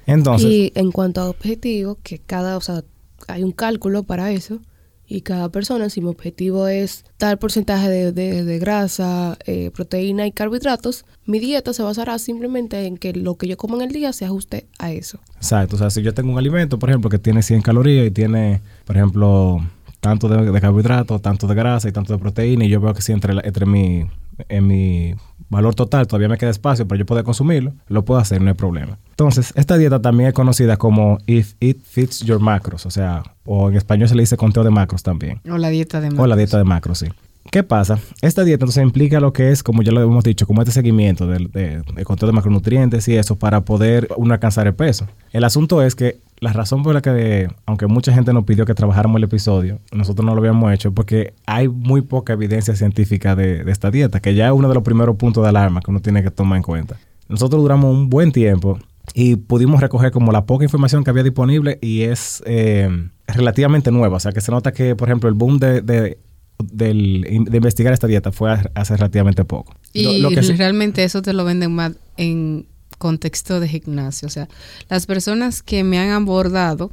Entonces, 0.06 0.50
y 0.50 0.72
en 0.74 0.92
cuanto 0.92 1.22
a 1.22 1.30
objetivos, 1.30 1.96
que 2.02 2.18
cada, 2.18 2.58
o 2.58 2.60
sea, 2.60 2.84
hay 3.28 3.42
un 3.42 3.52
cálculo 3.52 4.02
para 4.02 4.30
eso. 4.32 4.60
Y 5.08 5.20
cada 5.20 5.50
persona, 5.50 5.88
si 5.88 6.00
mi 6.00 6.08
objetivo 6.08 6.66
es 6.66 7.04
tal 7.16 7.38
porcentaje 7.38 7.88
de, 7.88 8.10
de- 8.10 8.42
de 8.44 8.58
grasa, 8.58 9.38
eh, 9.46 9.70
proteína 9.72 10.26
y 10.26 10.32
carbohidratos, 10.32 11.04
mi 11.24 11.38
dieta 11.38 11.72
se 11.72 11.84
basará 11.84 12.18
simplemente 12.18 12.86
en 12.86 12.96
que 12.96 13.12
lo 13.12 13.36
que 13.36 13.46
yo 13.46 13.56
como 13.56 13.76
en 13.76 13.82
el 13.82 13.92
día 13.92 14.12
se 14.12 14.24
ajuste 14.24 14.66
a 14.80 14.90
eso. 14.90 15.20
Exacto, 15.36 15.76
o 15.76 15.78
sea, 15.78 15.90
si 15.90 16.02
yo 16.02 16.12
tengo 16.12 16.32
un 16.32 16.38
alimento, 16.38 16.80
por 16.80 16.90
ejemplo, 16.90 17.08
que 17.08 17.20
tiene 17.20 17.44
100 17.44 17.62
calorías 17.62 18.04
y 18.04 18.10
tiene, 18.10 18.62
por 18.84 18.96
ejemplo, 18.96 19.60
tanto 20.00 20.28
de, 20.28 20.50
de 20.50 20.60
carbohidratos, 20.60 21.20
tanto 21.22 21.46
de 21.46 21.54
grasa 21.54 21.88
y 21.88 21.92
tanto 21.92 22.12
de 22.12 22.18
proteína, 22.18 22.64
y 22.64 22.68
yo 22.68 22.80
veo 22.80 22.94
que 22.94 23.02
si 23.02 23.12
entre, 23.12 23.34
la- 23.34 23.42
entre 23.44 23.66
mi, 23.66 24.06
en 24.48 24.66
mi 24.66 25.14
valor 25.48 25.74
total 25.74 26.06
todavía 26.06 26.28
me 26.28 26.38
queda 26.38 26.50
espacio 26.50 26.86
para 26.88 26.98
yo 26.98 27.06
poder 27.06 27.24
consumirlo, 27.24 27.72
lo 27.88 28.04
puedo 28.04 28.20
hacer, 28.20 28.40
no 28.42 28.48
hay 28.48 28.54
problema. 28.54 28.98
Entonces, 29.10 29.52
esta 29.56 29.76
dieta 29.78 30.00
también 30.00 30.28
es 30.28 30.34
conocida 30.34 30.76
como 30.76 31.18
If 31.26 31.54
It 31.60 31.82
Fits 31.84 32.20
Your 32.20 32.40
Macros, 32.40 32.84
o 32.86 32.90
sea, 32.90 33.22
o 33.44 33.70
en 33.70 33.76
español 33.76 34.08
se 34.08 34.14
le 34.14 34.22
dice 34.22 34.36
conteo 34.36 34.64
de 34.64 34.70
macros 34.70 35.02
también. 35.02 35.40
O 35.50 35.56
la 35.56 35.68
dieta 35.70 36.00
de 36.00 36.08
O 36.08 36.10
la 36.10 36.16
macros. 36.16 36.36
dieta 36.36 36.58
de 36.58 36.64
macros, 36.64 36.98
sí. 36.98 37.06
¿Qué 37.52 37.62
pasa? 37.62 38.00
Esta 38.22 38.42
dieta 38.42 38.64
entonces 38.64 38.82
implica 38.82 39.20
lo 39.20 39.32
que 39.32 39.52
es, 39.52 39.62
como 39.62 39.82
ya 39.82 39.92
lo 39.92 40.02
hemos 40.02 40.24
dicho, 40.24 40.48
como 40.48 40.62
este 40.62 40.72
seguimiento 40.72 41.28
del 41.28 41.48
de, 41.52 41.80
de 41.94 42.04
conteo 42.04 42.26
de 42.26 42.32
macronutrientes 42.32 43.06
y 43.06 43.16
eso 43.16 43.36
para 43.38 43.60
poder 43.60 44.08
uno 44.16 44.34
alcanzar 44.34 44.66
el 44.66 44.74
peso. 44.74 45.06
El 45.32 45.44
asunto 45.44 45.80
es 45.80 45.94
que 45.94 46.18
la 46.40 46.52
razón 46.52 46.82
por 46.82 46.94
la 46.94 47.00
que, 47.02 47.48
aunque 47.64 47.86
mucha 47.86 48.12
gente 48.12 48.32
nos 48.32 48.44
pidió 48.44 48.66
que 48.66 48.74
trabajáramos 48.74 49.16
el 49.18 49.24
episodio, 49.24 49.80
nosotros 49.92 50.24
no 50.26 50.34
lo 50.34 50.40
habíamos 50.40 50.72
hecho 50.72 50.92
porque 50.92 51.32
hay 51.46 51.68
muy 51.68 52.02
poca 52.02 52.34
evidencia 52.34 52.76
científica 52.76 53.34
de, 53.34 53.64
de 53.64 53.72
esta 53.72 53.90
dieta, 53.90 54.20
que 54.20 54.34
ya 54.34 54.46
es 54.48 54.52
uno 54.52 54.68
de 54.68 54.74
los 54.74 54.82
primeros 54.82 55.16
puntos 55.16 55.42
de 55.42 55.48
alarma 55.48 55.80
que 55.80 55.90
uno 55.90 56.00
tiene 56.00 56.22
que 56.22 56.30
tomar 56.30 56.58
en 56.58 56.62
cuenta. 56.62 56.98
Nosotros 57.28 57.62
duramos 57.62 57.90
un 57.92 58.10
buen 58.10 58.32
tiempo 58.32 58.78
y 59.14 59.36
pudimos 59.36 59.80
recoger 59.80 60.10
como 60.10 60.30
la 60.30 60.44
poca 60.46 60.64
información 60.64 61.04
que 61.04 61.10
había 61.10 61.22
disponible 61.22 61.78
y 61.80 62.02
es 62.02 62.42
eh, 62.46 62.88
relativamente 63.28 63.90
nueva. 63.90 64.16
O 64.16 64.20
sea, 64.20 64.32
que 64.32 64.40
se 64.40 64.52
nota 64.52 64.72
que, 64.72 64.94
por 64.94 65.08
ejemplo, 65.08 65.28
el 65.28 65.34
boom 65.34 65.58
de, 65.58 65.80
de, 65.80 66.18
del- 66.62 67.22
de 67.48 67.56
investigar 67.56 67.92
esta 67.92 68.06
dieta 68.06 68.30
fue 68.32 68.54
hace 68.74 68.96
relativamente 68.96 69.44
poco. 69.44 69.74
Y 69.92 70.20
Lo- 70.20 70.28
lo 70.30 70.34
que 70.36 70.42
sí- 70.42 70.52
realmente 70.54 71.02
eso 71.04 71.22
te 71.22 71.32
lo 71.32 71.44
venden 71.44 71.72
más 71.74 71.92
en 72.16 72.66
contexto 72.98 73.60
de 73.60 73.68
gimnasio. 73.68 74.26
O 74.26 74.30
sea, 74.30 74.48
las 74.88 75.06
personas 75.06 75.62
que 75.62 75.84
me 75.84 75.98
han 75.98 76.10
abordado 76.10 76.90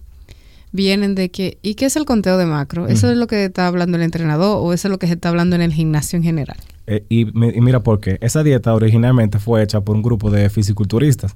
vienen 0.71 1.13
de 1.15 1.29
que, 1.29 1.57
¿y 1.61 1.75
qué 1.75 1.85
es 1.85 1.95
el 1.95 2.05
conteo 2.05 2.37
de 2.37 2.45
macro? 2.45 2.87
¿Eso 2.87 3.11
es 3.11 3.17
lo 3.17 3.27
que 3.27 3.45
está 3.45 3.67
hablando 3.67 3.97
el 3.97 4.03
entrenador 4.03 4.57
o 4.61 4.73
eso 4.73 4.87
es 4.87 4.91
lo 4.91 4.97
que 4.97 5.07
se 5.07 5.13
está 5.13 5.29
hablando 5.29 5.55
en 5.55 5.61
el 5.61 5.71
gimnasio 5.73 6.17
en 6.17 6.23
general? 6.23 6.57
Eh, 6.87 7.05
y, 7.09 7.25
mi- 7.25 7.49
y 7.49 7.61
mira 7.61 7.81
por 7.81 7.99
qué. 7.99 8.17
Esa 8.21 8.43
dieta 8.43 8.73
originalmente 8.73 9.39
fue 9.39 9.61
hecha 9.63 9.81
por 9.81 9.95
un 9.95 10.01
grupo 10.01 10.31
de 10.31 10.49
fisiculturistas. 10.49 11.35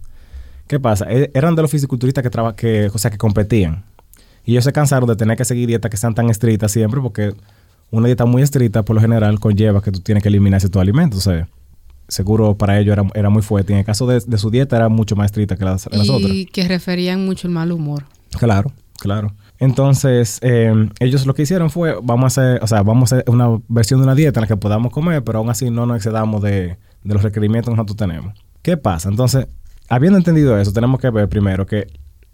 ¿Qué 0.67 0.79
pasa? 0.79 1.05
E- 1.09 1.29
eran 1.33 1.55
de 1.55 1.62
los 1.62 1.71
fisiculturistas 1.71 2.24
que, 2.24 2.29
traba- 2.29 2.55
que, 2.55 2.89
o 2.93 2.97
sea, 2.97 3.12
que 3.12 3.17
competían. 3.17 3.86
Y 4.43 4.51
ellos 4.53 4.63
se 4.63 4.74
cansaron 4.74 5.07
de 5.07 5.15
tener 5.15 5.38
que 5.38 5.45
seguir 5.45 5.67
dietas 5.67 5.91
que 5.91 5.97
sean 5.97 6.15
tan 6.15 6.29
estrictas 6.29 6.71
siempre 6.71 7.00
porque 7.01 7.33
una 7.91 8.07
dieta 8.07 8.25
muy 8.25 8.41
estricta 8.41 8.83
por 8.83 8.95
lo 8.95 9.01
general 9.01 9.39
conlleva 9.39 9.81
que 9.81 9.91
tú 9.91 10.00
tienes 10.00 10.24
que 10.24 10.29
eliminar 10.29 10.59
ciertos 10.59 10.81
alimentos. 10.81 11.19
O 11.19 11.21
sea, 11.31 11.47
seguro 12.07 12.57
para 12.57 12.79
ellos 12.79 12.93
era, 12.93 13.03
era 13.13 13.29
muy 13.29 13.41
fuerte. 13.41 13.73
Y 13.73 13.75
en 13.75 13.79
el 13.79 13.85
caso 13.85 14.07
de, 14.07 14.21
de 14.25 14.37
su 14.37 14.49
dieta 14.49 14.75
era 14.75 14.89
mucho 14.89 15.15
más 15.15 15.25
estricta 15.25 15.55
que 15.57 15.65
las, 15.65 15.87
las 15.91 16.09
otras. 16.09 16.31
Y 16.31 16.45
que 16.45 16.67
referían 16.67 17.25
mucho 17.25 17.47
el 17.47 17.53
mal 17.53 17.71
humor. 17.71 18.05
Claro, 18.31 18.71
claro. 18.99 19.33
Entonces, 19.59 20.37
eh, 20.41 20.71
ellos 20.99 21.25
lo 21.25 21.33
que 21.33 21.41
hicieron 21.41 21.69
fue, 21.69 21.95
vamos 22.03 22.23
a 22.23 22.27
hacer, 22.27 22.63
o 22.63 22.67
sea, 22.67 22.83
vamos 22.83 23.11
a 23.11 23.17
hacer 23.17 23.29
una 23.29 23.59
versión 23.67 23.99
de 23.99 24.05
una 24.05 24.15
dieta 24.15 24.39
en 24.39 24.41
la 24.43 24.47
que 24.47 24.57
podamos 24.57 24.91
comer, 24.91 25.23
pero 25.23 25.39
aún 25.39 25.49
así 25.49 25.69
no 25.71 25.85
nos 25.85 25.97
excedamos 25.97 26.41
de, 26.43 26.77
de 27.03 27.13
los 27.13 27.23
requerimientos 27.23 27.71
que 27.71 27.75
nosotros 27.75 27.97
tenemos. 27.97 28.33
¿Qué 28.61 28.77
pasa? 28.77 29.09
Entonces, 29.09 29.47
habiendo 29.89 30.17
entendido 30.17 30.57
eso, 30.59 30.71
tenemos 30.71 30.99
que 30.99 31.09
ver 31.09 31.27
primero 31.27 31.65
que 31.65 31.87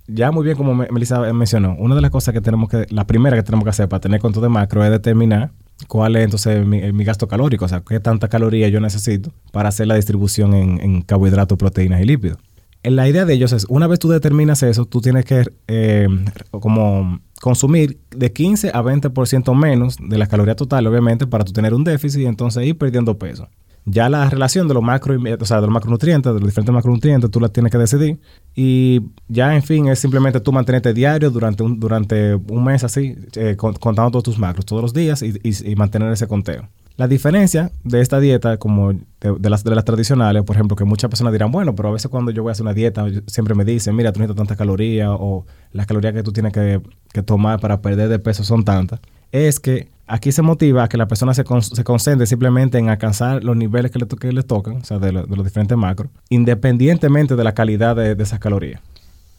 ya 0.08 0.32
muy 0.32 0.44
bien 0.44 0.58
como 0.58 0.76
Me- 0.76 0.90
Melissa 0.92 1.20
mencionó, 1.32 1.76
una 1.80 1.96
de 1.96 2.02
las 2.02 2.12
cosas 2.12 2.34
que 2.34 2.42
tenemos 2.42 2.70
que, 2.70 2.88
la 2.90 3.08
primera 3.08 3.38
que 3.38 3.44
tenemos 3.44 3.64
que 3.64 3.70
hacer 3.70 3.88
para 3.88 4.02
tener 4.02 4.20
control 4.20 4.44
de 4.44 4.50
macro 4.50 4.84
es 4.84 4.92
determinar 4.92 5.52
cuál 5.88 6.16
es 6.16 6.24
entonces 6.26 6.66
mi, 6.66 6.92
mi 6.92 7.04
gasto 7.04 7.28
calórico, 7.28 7.66
o 7.66 7.68
sea, 7.68 7.82
qué 7.82 8.00
tanta 8.00 8.28
caloría 8.28 8.68
yo 8.70 8.80
necesito 8.80 9.32
para 9.52 9.70
hacer 9.70 9.88
la 9.88 9.96
distribución 9.96 10.54
en, 10.54 10.80
en 10.82 11.02
carbohidratos, 11.02 11.58
proteínas 11.58 12.02
y 12.02 12.06
lípidos. 12.06 12.38
Eh, 12.84 12.92
La 12.92 13.08
idea 13.08 13.26
de 13.26 13.34
ellos 13.34 13.52
es, 13.54 13.66
una 13.70 13.88
vez 13.88 14.00
tú 14.00 14.10
determinas 14.10 14.64
eso, 14.64 14.86
tú 14.86 15.02
tienes 15.02 15.26
que 15.26 15.46
eh, 15.68 16.08
como 16.52 17.20
consumir 17.42 17.98
de 18.16 18.32
15 18.32 18.70
a 18.74 18.82
20% 18.82 19.56
menos 19.56 19.98
de 20.00 20.18
la 20.18 20.28
caloría 20.28 20.56
total, 20.56 20.88
obviamente, 20.88 21.28
para 21.28 21.44
tú 21.44 21.52
tener 21.52 21.74
un 21.74 21.84
déficit 21.84 22.22
y 22.22 22.26
entonces 22.26 22.66
ir 22.66 22.78
perdiendo 22.78 23.18
peso. 23.18 23.50
Ya 23.86 24.08
la 24.10 24.30
relación 24.30 24.68
de 24.68 24.74
los 24.74 24.82
macro, 24.84 25.16
o 25.40 25.46
sea, 25.46 25.58
de 25.58 25.64
los 25.68 25.74
macronutrientes, 25.74 26.34
de 26.34 26.40
los 26.40 26.48
diferentes 26.50 26.74
macronutrientes, 26.74 27.30
tú 27.30 27.40
la 27.40 27.50
tienes 27.50 27.72
que 27.72 27.78
decidir. 27.78 28.20
Y 28.56 29.02
ya, 29.28 29.56
en 29.56 29.64
fin, 29.64 29.88
es 29.88 30.00
simplemente 30.00 30.40
tú 30.40 30.54
mantenerte 30.54 30.94
diario 30.94 31.30
durante 31.30 31.64
un, 31.64 31.80
durante 31.80 32.36
un 32.36 32.64
mes 32.64 32.84
así, 32.84 33.16
eh, 33.36 33.56
con- 33.58 33.74
contando 33.74 34.12
todos 34.12 34.24
tus 34.24 34.40
macros 34.40 34.66
todos 34.66 34.82
los 34.82 34.94
días 34.94 35.22
y, 35.22 35.34
y- 35.44 35.76
mantener 35.76 36.12
ese 36.14 36.28
conteo. 36.28 36.70
La 36.96 37.08
diferencia 37.08 37.72
de 37.84 38.02
esta 38.02 38.20
dieta, 38.20 38.58
como 38.58 38.94
de, 38.94 39.50
las, 39.50 39.64
de 39.64 39.74
las 39.76 39.84
tradicionales, 39.84 40.44
por 40.44 40.56
ejemplo, 40.56 40.78
que 40.78 40.86
muchas 40.86 41.10
personas 41.10 41.34
dirán, 41.34 41.52
bueno, 41.52 41.74
pero 41.76 41.90
a 41.90 41.92
veces 41.92 42.10
cuando 42.10 42.30
yo 42.32 42.44
voy 42.44 42.52
a 42.52 42.54
hacer 42.54 42.64
una 42.66 42.74
dieta, 42.76 43.06
siempre 43.26 43.56
me 43.56 43.66
dicen, 43.66 43.96
mira, 43.96 44.14
tú 44.14 44.20
necesitas 44.20 44.38
tantas 44.38 44.58
calorías 44.58 45.10
o 45.12 45.46
las 45.72 45.88
calorías 45.88 46.14
que 46.14 46.22
tú 46.22 46.32
tienes 46.32 46.54
que, 46.54 46.82
tomar 47.26 47.60
para 47.60 47.82
perder 47.82 48.10
de 48.10 48.20
peso 48.20 48.44
son 48.44 48.64
tantas. 48.64 49.00
Es 49.34 49.60
que 49.60 49.90
aquí 50.08 50.32
se 50.32 50.42
motiva 50.42 50.84
a 50.84 50.90
que 50.90 50.96
la 50.96 51.08
persona 51.08 51.34
se, 51.34 51.44
se 51.62 51.84
concentre 51.84 52.28
simplemente 52.28 52.78
en 52.78 52.90
alcanzar 52.90 53.44
los 53.44 53.58
niveles 53.58 53.92
que 53.92 54.00
le, 54.00 54.08
que 54.08 54.32
le 54.32 54.44
tocan, 54.44 54.78
o 54.78 54.86
sea, 54.86 55.00
de, 55.00 55.12
los 55.12 55.44
diferentes 55.44 55.76
macros, 55.76 56.12
independientemente 56.30 57.36
de 57.36 57.44
la 57.44 57.54
calidad 57.54 57.96
de, 57.96 58.16
esas 58.22 58.40
calorías. 58.40 58.80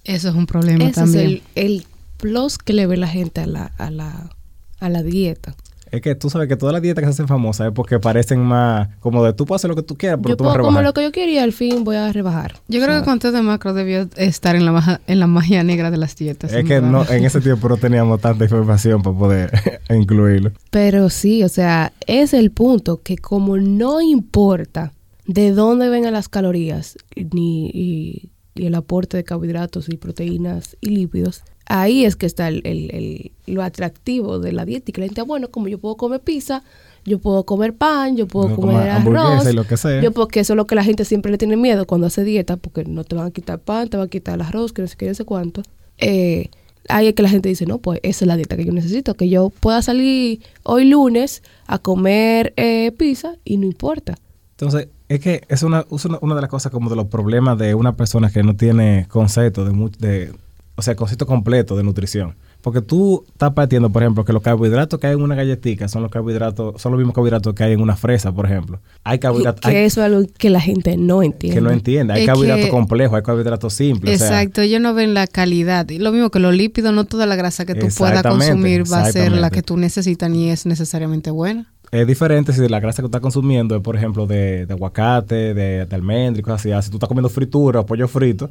Eso 0.03 0.29
es 0.29 0.35
un 0.35 0.47
problema 0.47 0.91
también. 0.91 1.25
Es 1.25 1.31
el, 1.31 1.43
el 1.55 1.87
plus 2.19 2.59
que 2.59 2.73
le 2.73 2.87
ve 2.87 2.97
la 2.97 3.07
gente 3.07 3.41
a 3.41 3.47
la, 3.47 3.67
a 3.79 3.91
la, 3.91 4.31
a 4.81 4.89
la 4.89 5.03
dieta. 5.03 5.55
Es 5.95 6.01
que 6.01 6.15
tú 6.15 6.31
sabes 6.31 6.49
que 6.49 6.57
todas 6.57 6.73
las 6.73 6.83
dietas 6.83 7.03
que 7.03 7.07
se 7.07 7.11
hacen 7.13 7.29
famosas 7.29 7.69
es 7.69 7.73
porque 7.73 8.01
parecen 8.01 8.41
más 8.41 8.89
como 9.01 9.25
de 9.25 9.33
tú 9.33 9.45
puedes 9.45 9.61
hacer 9.61 9.71
lo 9.71 9.77
que 9.77 9.83
tú 9.83 9.97
quieras, 9.97 10.19
pero 10.23 10.31
yo 10.31 10.37
tú 10.37 10.45
vas 10.45 10.55
a 10.55 10.59
rebajar. 10.59 10.85
lo 10.85 10.93
que 10.93 11.03
yo 11.03 11.13
quería 11.13 11.35
y 11.35 11.39
al 11.39 11.53
fin 11.53 11.85
voy 11.85 11.97
a 11.97 12.13
rebajar. 12.13 12.55
Yo 12.69 12.83
creo 12.83 12.99
que 12.99 13.05
cuánto 13.05 13.31
de 13.33 13.43
macro 13.43 13.75
debió 13.75 14.09
estar 14.17 14.57
en 14.57 14.65
la, 14.65 15.01
en 15.07 15.21
la 15.21 15.27
magia 15.27 15.63
negra 15.63 15.91
de 15.91 15.97
las 15.97 16.17
dietas. 16.17 16.53
Es 16.53 16.65
que 16.65 16.81
no, 16.81 17.09
en 17.09 17.25
ese 17.25 17.41
tiempo 17.41 17.69
no 17.69 17.77
teníamos 17.77 18.21
tanta 18.21 18.45
información 18.45 19.03
para 19.03 19.17
poder 19.17 19.81
incluirlo. 19.91 20.53
Pero 20.71 21.11
sí, 21.11 21.43
o 21.45 21.49
sea, 21.49 21.93
es 22.07 22.35
el 22.35 22.51
punto 22.51 23.03
que 23.03 23.17
como 23.17 23.57
no 23.57 24.01
importa 24.01 24.93
de 25.27 25.53
dónde 25.53 25.89
vengan 25.89 26.13
las 26.13 26.29
calorías 26.29 26.97
ni 27.33 27.71
y 27.73 28.31
el 28.55 28.75
aporte 28.75 29.17
de 29.17 29.25
carbohidratos 29.25 29.89
y 29.89 29.97
proteínas 29.97 30.77
y 30.81 30.91
lípidos, 30.91 31.43
ahí 31.67 32.05
es 32.05 32.17
que 32.17 32.27
está 32.27 32.49
el, 32.49 32.63
el, 32.65 33.33
lo 33.47 33.63
atractivo 33.63 34.39
de 34.39 34.53
la 34.53 34.65
dieta 34.65 34.91
y 34.91 34.93
que 34.93 35.01
la 35.01 35.07
gente, 35.07 35.23
bueno, 35.23 35.49
como 35.51 35.69
yo 35.69 35.79
puedo 35.79 35.97
comer 35.97 36.21
pizza, 36.21 36.63
yo 37.05 37.19
puedo 37.19 37.45
comer 37.45 37.75
pan, 37.75 38.17
yo 38.17 38.27
puedo 38.27 38.55
comer 38.57 38.89
arroz, 38.89 39.53
lo 39.53 39.67
que 39.67 39.77
sea. 39.77 40.01
yo 40.01 40.13
porque 40.13 40.41
eso 40.41 40.55
es 40.55 40.57
lo 40.57 40.67
que 40.67 40.75
la 40.75 40.85
gente 40.85 41.05
siempre 41.05 41.31
le 41.31 41.39
tiene 41.39 41.57
miedo 41.57 41.87
cuando 41.87 42.07
hace 42.07 42.25
dieta, 42.25 42.57
porque 42.57 42.85
no 42.85 43.05
te 43.05 43.15
van 43.15 43.27
a 43.27 43.31
quitar 43.31 43.59
pan, 43.59 43.89
te 43.89 43.97
van 43.97 44.07
a 44.07 44.11
quitar 44.11 44.35
el 44.37 44.43
arroz, 44.43 44.73
que 44.73 44.83
no 44.83 44.89
sé 44.89 44.97
qué, 44.97 45.09
no 45.09 45.15
sé 45.15 45.25
cuánto. 45.25 45.63
Eh, 45.99 46.49
ahí 46.89 47.09
es 47.09 47.15
que 47.15 47.23
la 47.23 47.29
gente 47.29 47.49
dice, 47.49 47.67
no, 47.67 47.79
pues 47.79 48.01
esa 48.03 48.25
es 48.25 48.27
la 48.27 48.37
dieta 48.37 48.57
que 48.57 48.65
yo 48.65 48.73
necesito, 48.73 49.15
que 49.15 49.29
yo 49.29 49.51
pueda 49.51 49.83
salir 49.83 50.41
hoy 50.63 50.87
lunes 50.87 51.43
a 51.67 51.79
comer 51.79 52.55
eh, 52.57 52.93
pizza 52.93 53.37
y 53.45 53.59
no 53.59 53.67
importa. 53.67 54.17
Entonces, 54.53 54.89
es 55.09 55.21
que 55.21 55.43
es 55.49 55.63
una, 55.63 55.85
una, 56.21 56.35
de 56.35 56.41
las 56.41 56.51
cosas 56.51 56.73
como 56.73 56.89
de 56.89 56.97
los 56.97 57.07
problemas 57.07 57.59
de 57.59 57.75
una 57.75 57.97
persona 57.97 58.31
que 58.31 58.43
no 58.43 58.57
tiene 58.57 59.07
concepto 59.09 59.65
de, 59.65 59.91
de, 59.99 60.33
o 60.77 60.83
sea, 60.83 60.97
concepto 60.97 61.27
completo 61.27 61.77
de 61.77 61.85
nutrición. 61.85 62.35
Porque 62.61 62.81
tú 62.81 63.25
estás 63.29 63.53
partiendo, 63.53 63.91
por 63.91 64.03
ejemplo, 64.03 64.25
que 64.25 64.33
los 64.33 64.43
carbohidratos 64.43 64.99
que 64.99 65.07
hay 65.07 65.15
en 65.15 65.23
una 65.23 65.35
galletita 65.35 65.87
son 65.87 66.03
los 66.03 66.11
carbohidratos, 66.11 66.81
son 66.81 66.93
los 66.93 66.99
mismos 66.99 67.15
carbohidratos 67.15 67.55
que 67.55 67.63
hay 67.63 67.73
en 67.75 67.81
una 67.81 67.95
fresa, 67.95 68.33
por 68.33 68.47
ejemplo. 68.47 68.81
Hay 69.05 69.19
carbohidratos. 69.19 69.71
Que 69.71 69.85
eso 69.85 70.01
es 70.01 70.07
algo 70.07 70.27
que 70.39 70.51
la 70.51 70.61
gente 70.61 70.97
no 70.97 71.23
entiende. 71.23 71.57
Que 71.57 71.61
no 71.61 71.71
entiende. 71.71 72.15
Hay 72.15 72.27
carbohidratos 72.27 72.71
complejos, 72.71 73.17
hay 73.17 73.23
carbohidratos 73.23 73.75
simples. 73.75 74.21
Exacto, 74.21 74.63
ellos 74.63 74.81
no 74.81 74.95
ven 74.95 75.15
la 75.15 75.27
calidad. 75.27 75.89
Y 75.91 75.99
lo 75.99 76.11
mismo 76.11 76.31
que 76.31 76.39
los 76.39 76.55
lípidos, 76.55 76.93
no 76.95 77.05
toda 77.05 77.27
la 77.27 77.37
grasa 77.37 77.67
que 77.67 77.75
tú 77.75 77.89
puedas 77.97 78.23
consumir 78.23 78.91
va 78.91 79.03
a 79.03 79.13
ser 79.13 79.33
la 79.33 79.51
que 79.51 79.63
tú 79.63 79.77
necesitas 79.77 80.31
ni 80.31 80.51
es 80.51 80.65
necesariamente 80.65 81.31
buena. 81.31 81.71
Es 81.91 82.07
diferente 82.09 82.53
si 82.53 82.67
la 82.67 82.81
grasa 82.81 82.97
que 82.97 83.03
tú 83.03 83.07
estás 83.09 83.21
consumiendo 83.21 83.77
es, 83.77 83.83
por 83.83 83.95
ejemplo, 83.95 84.27
de, 84.27 84.67
aguacate, 84.69 85.55
de, 85.55 85.87
de 85.87 85.95
almendra 85.95 86.41
y 86.41 86.43
cosas 86.43 86.63
así. 86.63 86.73
Ah, 86.73 86.83
si 86.83 86.91
tú 86.91 86.97
estás 86.97 87.09
comiendo 87.09 87.29
fritura 87.29 87.81
o 87.81 87.87
pollo 87.87 88.09
frito, 88.09 88.51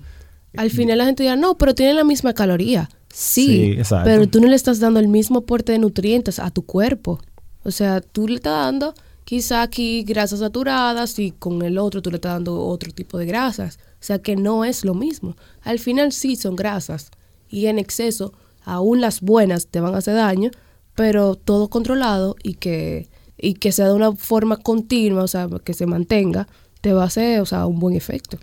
al 0.55 0.69
final 0.69 0.97
la 0.97 1.05
gente 1.05 1.23
dirá, 1.23 1.35
no, 1.35 1.57
pero 1.57 1.75
tiene 1.75 1.93
la 1.93 2.03
misma 2.03 2.33
caloría. 2.33 2.89
Sí, 3.13 3.77
pero 4.03 4.27
tú 4.27 4.41
no 4.41 4.47
le 4.47 4.55
estás 4.55 4.79
dando 4.79 4.99
el 4.99 5.07
mismo 5.07 5.39
aporte 5.39 5.71
de 5.71 5.79
nutrientes 5.79 6.39
a 6.39 6.49
tu 6.49 6.65
cuerpo. 6.65 7.19
O 7.63 7.71
sea, 7.71 8.01
tú 8.01 8.27
le 8.27 8.35
estás 8.35 8.65
dando 8.65 8.93
quizá 9.23 9.61
aquí 9.61 10.03
grasas 10.03 10.39
saturadas 10.39 11.17
y 11.19 11.31
con 11.31 11.61
el 11.61 11.77
otro 11.77 12.01
tú 12.01 12.09
le 12.09 12.17
estás 12.17 12.33
dando 12.33 12.59
otro 12.59 12.91
tipo 12.91 13.17
de 13.17 13.25
grasas. 13.25 13.77
O 13.77 14.05
sea 14.05 14.19
que 14.19 14.35
no 14.35 14.65
es 14.65 14.83
lo 14.83 14.93
mismo. 14.93 15.35
Al 15.61 15.79
final 15.79 16.11
sí 16.11 16.35
son 16.35 16.55
grasas 16.55 17.11
y 17.49 17.67
en 17.67 17.79
exceso, 17.79 18.33
aún 18.63 18.99
las 18.99 19.21
buenas 19.21 19.67
te 19.67 19.79
van 19.79 19.95
a 19.95 19.99
hacer 19.99 20.15
daño, 20.15 20.49
pero 20.95 21.35
todo 21.35 21.69
controlado 21.69 22.35
y 22.41 22.55
que, 22.55 23.09
y 23.37 23.53
que 23.55 23.71
sea 23.71 23.87
de 23.87 23.93
una 23.93 24.13
forma 24.13 24.57
continua, 24.57 25.23
o 25.23 25.27
sea, 25.27 25.47
que 25.63 25.73
se 25.73 25.85
mantenga, 25.85 26.47
te 26.81 26.93
va 26.93 27.03
a 27.03 27.07
hacer, 27.07 27.41
o 27.41 27.45
sea, 27.45 27.65
un 27.65 27.79
buen 27.79 27.95
efecto. 27.95 28.39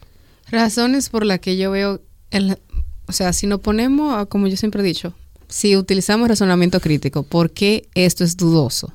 Razones 0.51 1.09
por 1.09 1.25
las 1.25 1.41
que 1.41 1.57
yo 1.57 1.71
veo, 1.71 2.01
el, 2.31 2.59
o 3.07 3.13
sea, 3.13 3.33
si 3.33 3.47
nos 3.47 3.61
ponemos, 3.61 4.27
como 4.27 4.47
yo 4.47 4.57
siempre 4.57 4.81
he 4.83 4.85
dicho, 4.85 5.15
si 5.49 5.77
utilizamos 5.77 6.29
razonamiento 6.29 6.81
crítico, 6.81 7.23
¿por 7.23 7.51
qué 7.51 7.89
esto 7.95 8.25
es 8.25 8.37
dudoso? 8.37 8.93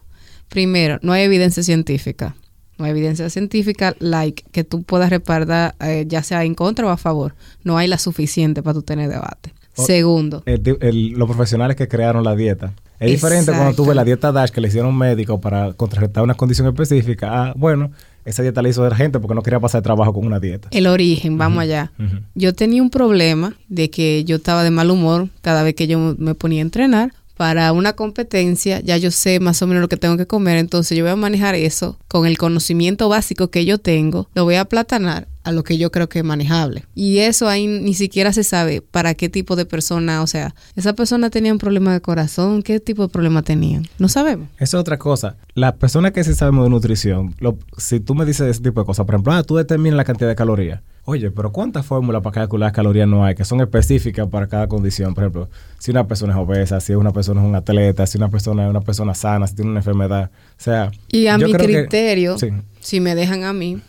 Primero, 0.49 0.99
no 1.01 1.13
hay 1.13 1.23
evidencia 1.23 1.63
científica. 1.63 2.35
No 2.77 2.85
hay 2.85 2.91
evidencia 2.91 3.29
científica, 3.29 3.95
like, 3.99 4.43
que 4.51 4.63
tú 4.63 4.83
puedas 4.83 5.09
repartir, 5.09 5.73
eh, 5.79 6.05
ya 6.07 6.23
sea 6.23 6.43
en 6.43 6.55
contra 6.55 6.85
o 6.85 6.89
a 6.89 6.97
favor. 6.97 7.35
No 7.63 7.77
hay 7.77 7.87
la 7.87 7.97
suficiente 7.97 8.61
para 8.61 8.73
tú 8.73 8.81
tener 8.81 9.09
debate. 9.09 9.53
Segundo. 9.73 10.43
los 10.45 11.27
profesionales 11.27 11.75
que 11.75 11.87
crearon 11.87 12.23
la 12.23 12.35
dieta. 12.35 12.73
Es 12.99 13.11
diferente 13.11 13.51
cuando 13.51 13.75
tú 13.75 13.85
ves 13.85 13.95
la 13.95 14.05
dieta 14.05 14.31
DASH 14.31 14.51
que 14.51 14.61
le 14.61 14.69
hicieron 14.69 14.91
un 14.91 14.97
médico 14.97 15.41
para 15.41 15.73
contrarrestar 15.73 16.23
una 16.23 16.35
condición 16.35 16.67
específica. 16.67 17.29
Ah, 17.31 17.53
bueno, 17.55 17.91
esa 18.25 18.41
dieta 18.41 18.61
la 18.61 18.69
hizo 18.69 18.83
de 18.83 18.89
la 18.89 18.95
gente 18.95 19.19
porque 19.19 19.35
no 19.35 19.43
quería 19.43 19.59
pasar 19.59 19.83
trabajo 19.83 20.13
con 20.13 20.25
una 20.25 20.39
dieta. 20.39 20.67
El 20.71 20.87
origen, 20.87 21.37
vamos 21.37 21.59
allá. 21.59 21.91
Yo 22.33 22.53
tenía 22.53 22.81
un 22.81 22.89
problema 22.89 23.55
de 23.69 23.89
que 23.89 24.23
yo 24.25 24.37
estaba 24.37 24.63
de 24.63 24.71
mal 24.71 24.89
humor 24.91 25.29
cada 25.41 25.63
vez 25.63 25.75
que 25.75 25.87
yo 25.87 26.15
me 26.17 26.35
ponía 26.35 26.61
a 26.61 26.63
entrenar. 26.63 27.13
Para 27.37 27.73
una 27.73 27.93
competencia, 27.93 28.79
ya 28.79 28.95
yo 28.95 29.11
sé 29.11 29.41
más 29.41 29.61
o 29.61 29.67
menos 29.67 29.81
lo 29.81 29.89
que 29.89 29.97
tengo 29.97 30.15
que 30.15 30.25
comer, 30.25 30.55
entonces 30.55 30.97
yo 30.97 31.03
voy 31.03 31.11
a 31.11 31.17
manejar 31.17 31.53
eso 31.53 31.99
con 32.07 32.25
el 32.25 32.37
conocimiento 32.37 33.09
básico 33.09 33.49
que 33.49 33.65
yo 33.65 33.77
tengo, 33.77 34.29
lo 34.33 34.45
voy 34.45 34.55
a 34.55 34.63
platanar 34.63 35.27
a 35.45 35.51
lo 35.51 35.63
que 35.63 35.77
yo 35.77 35.91
creo 35.91 36.09
que 36.09 36.19
es 36.19 36.25
manejable. 36.25 36.85
Y 36.95 37.19
eso 37.19 37.47
ahí 37.47 37.67
ni 37.67 37.93
siquiera 37.93 38.33
se 38.33 38.43
sabe 38.43 38.81
para 38.81 39.13
qué 39.13 39.29
tipo 39.29 39.55
de 39.55 39.65
persona, 39.65 40.21
o 40.23 40.27
sea, 40.27 40.55
esa 40.75 40.93
persona 40.93 41.29
tenía 41.29 41.53
un 41.53 41.59
problema 41.59 41.93
de 41.93 42.01
corazón, 42.01 42.63
qué 42.63 42.79
tipo 42.79 43.03
de 43.03 43.09
problema 43.09 43.43
tenían. 43.43 43.87
No 43.99 44.09
sabemos. 44.09 44.49
Eso 44.57 44.77
es 44.77 44.81
otra 44.81 44.97
cosa. 44.97 45.37
Las 45.53 45.73
personas 45.73 46.11
que 46.11 46.23
sí 46.23 46.33
sabemos 46.33 46.65
de 46.65 46.71
nutrición, 46.71 47.35
si 47.77 47.99
tú 47.99 48.15
me 48.15 48.25
dices 48.25 48.47
ese 48.47 48.61
tipo 48.61 48.81
de 48.81 48.85
cosas, 48.85 49.05
por 49.05 49.15
ejemplo, 49.15 49.33
ah, 49.33 49.43
tú 49.43 49.55
determinas 49.55 49.97
la 49.97 50.03
cantidad 50.03 50.27
de 50.27 50.35
calorías. 50.35 50.81
Oye, 51.07 51.29
pero 51.29 51.51
¿cuántas 51.51 51.85
fórmulas 51.85 52.23
para 52.23 52.33
calcular 52.33 52.71
calorías 52.71 53.07
no 53.07 53.23
hay 53.23 53.35
que 53.35 53.45
son 53.45 53.61
específicas 53.61 54.27
para 54.27 54.47
cada 54.47 54.67
condición? 54.67 55.13
Por 55.13 55.25
ejemplo, 55.25 55.49
si 55.77 55.91
una 55.91 56.07
persona 56.07 56.33
es 56.33 56.39
obesa, 56.39 56.79
si 56.79 56.95
una 56.95 57.11
persona 57.11 57.41
es 57.41 57.47
un 57.47 57.53
atleta, 57.53 58.07
si 58.07 58.17
una 58.17 58.29
persona 58.29 58.63
es 58.63 58.69
una 58.71 58.81
persona 58.81 59.13
sana, 59.13 59.45
si 59.45 59.53
tiene 59.53 59.69
una 59.69 59.81
enfermedad. 59.81 60.31
O 60.33 60.63
sea. 60.63 60.91
Y 61.09 61.27
a 61.27 61.37
mi 61.37 61.53
criterio, 61.53 62.35
si 62.79 62.99
me 62.99 63.13
dejan 63.13 63.43
a 63.43 63.53
mí, 63.53 63.79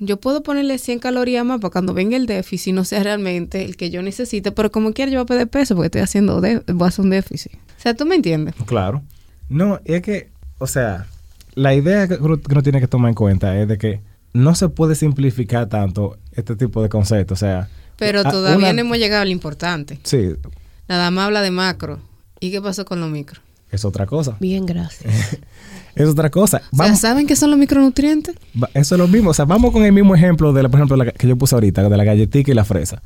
yo 0.00 0.18
puedo 0.18 0.42
ponerle 0.42 0.78
100 0.78 0.98
calorías 0.98 1.44
más 1.44 1.60
para 1.60 1.70
cuando 1.70 1.94
venga 1.94 2.16
el 2.16 2.26
déficit 2.26 2.74
no 2.74 2.84
sea 2.84 3.02
realmente 3.02 3.64
el 3.64 3.76
que 3.76 3.90
yo 3.90 4.02
necesite, 4.02 4.50
pero 4.50 4.72
como 4.72 4.92
quiera 4.92 5.12
yo 5.12 5.18
voy 5.18 5.24
a 5.24 5.26
perder 5.26 5.48
peso 5.48 5.76
porque 5.76 5.86
estoy 5.86 6.00
haciendo 6.00 6.40
de, 6.40 6.60
voy 6.66 6.86
a 6.86 6.88
hacer 6.88 7.04
un 7.04 7.10
déficit. 7.10 7.52
O 7.54 7.82
sea, 7.82 7.94
¿tú 7.94 8.06
me 8.06 8.16
entiendes? 8.16 8.54
Claro. 8.66 9.02
No, 9.48 9.78
es 9.84 10.02
que, 10.02 10.30
o 10.58 10.66
sea, 10.66 11.06
la 11.54 11.74
idea 11.74 12.08
que 12.08 12.14
uno, 12.14 12.38
tiene 12.62 12.80
que 12.80 12.88
tomar 12.88 13.10
en 13.10 13.14
cuenta 13.14 13.56
es 13.60 13.68
de 13.68 13.76
que 13.76 14.00
no 14.32 14.54
se 14.54 14.68
puede 14.68 14.94
simplificar 14.94 15.68
tanto 15.68 16.16
este 16.32 16.56
tipo 16.56 16.82
de 16.82 16.88
conceptos, 16.88 17.38
o 17.38 17.40
sea... 17.40 17.68
Pero 17.96 18.24
todavía 18.24 18.72
no 18.72 18.80
hemos 18.80 18.96
llegado 18.96 19.22
a 19.22 19.24
lo 19.26 19.30
importante. 19.30 20.00
Sí. 20.04 20.34
Nada 20.88 21.10
más 21.10 21.26
habla 21.26 21.42
de 21.42 21.50
macro. 21.50 21.98
¿Y 22.40 22.50
qué 22.50 22.62
pasó 22.62 22.86
con 22.86 23.00
lo 23.00 23.08
micro? 23.08 23.42
Es 23.70 23.84
otra 23.84 24.06
cosa. 24.06 24.38
Bien, 24.40 24.64
gracias. 24.64 25.12
es 25.94 26.08
otra 26.08 26.30
cosa. 26.30 26.62
¿Saben 26.96 27.26
qué 27.26 27.36
son 27.36 27.50
los 27.50 27.58
micronutrientes? 27.58 28.36
Eso 28.74 28.94
es 28.94 28.98
lo 28.98 29.08
mismo. 29.08 29.30
O 29.30 29.34
sea, 29.34 29.44
vamos 29.44 29.72
con 29.72 29.84
el 29.84 29.92
mismo 29.92 30.14
ejemplo 30.14 30.52
de, 30.52 30.62
la, 30.62 30.68
por 30.68 30.78
ejemplo, 30.78 30.96
la 30.96 31.10
que 31.12 31.26
yo 31.26 31.36
puse 31.36 31.54
ahorita, 31.54 31.88
de 31.88 31.96
la 31.96 32.04
galletita 32.04 32.50
y 32.50 32.54
la 32.54 32.64
fresa. 32.64 33.02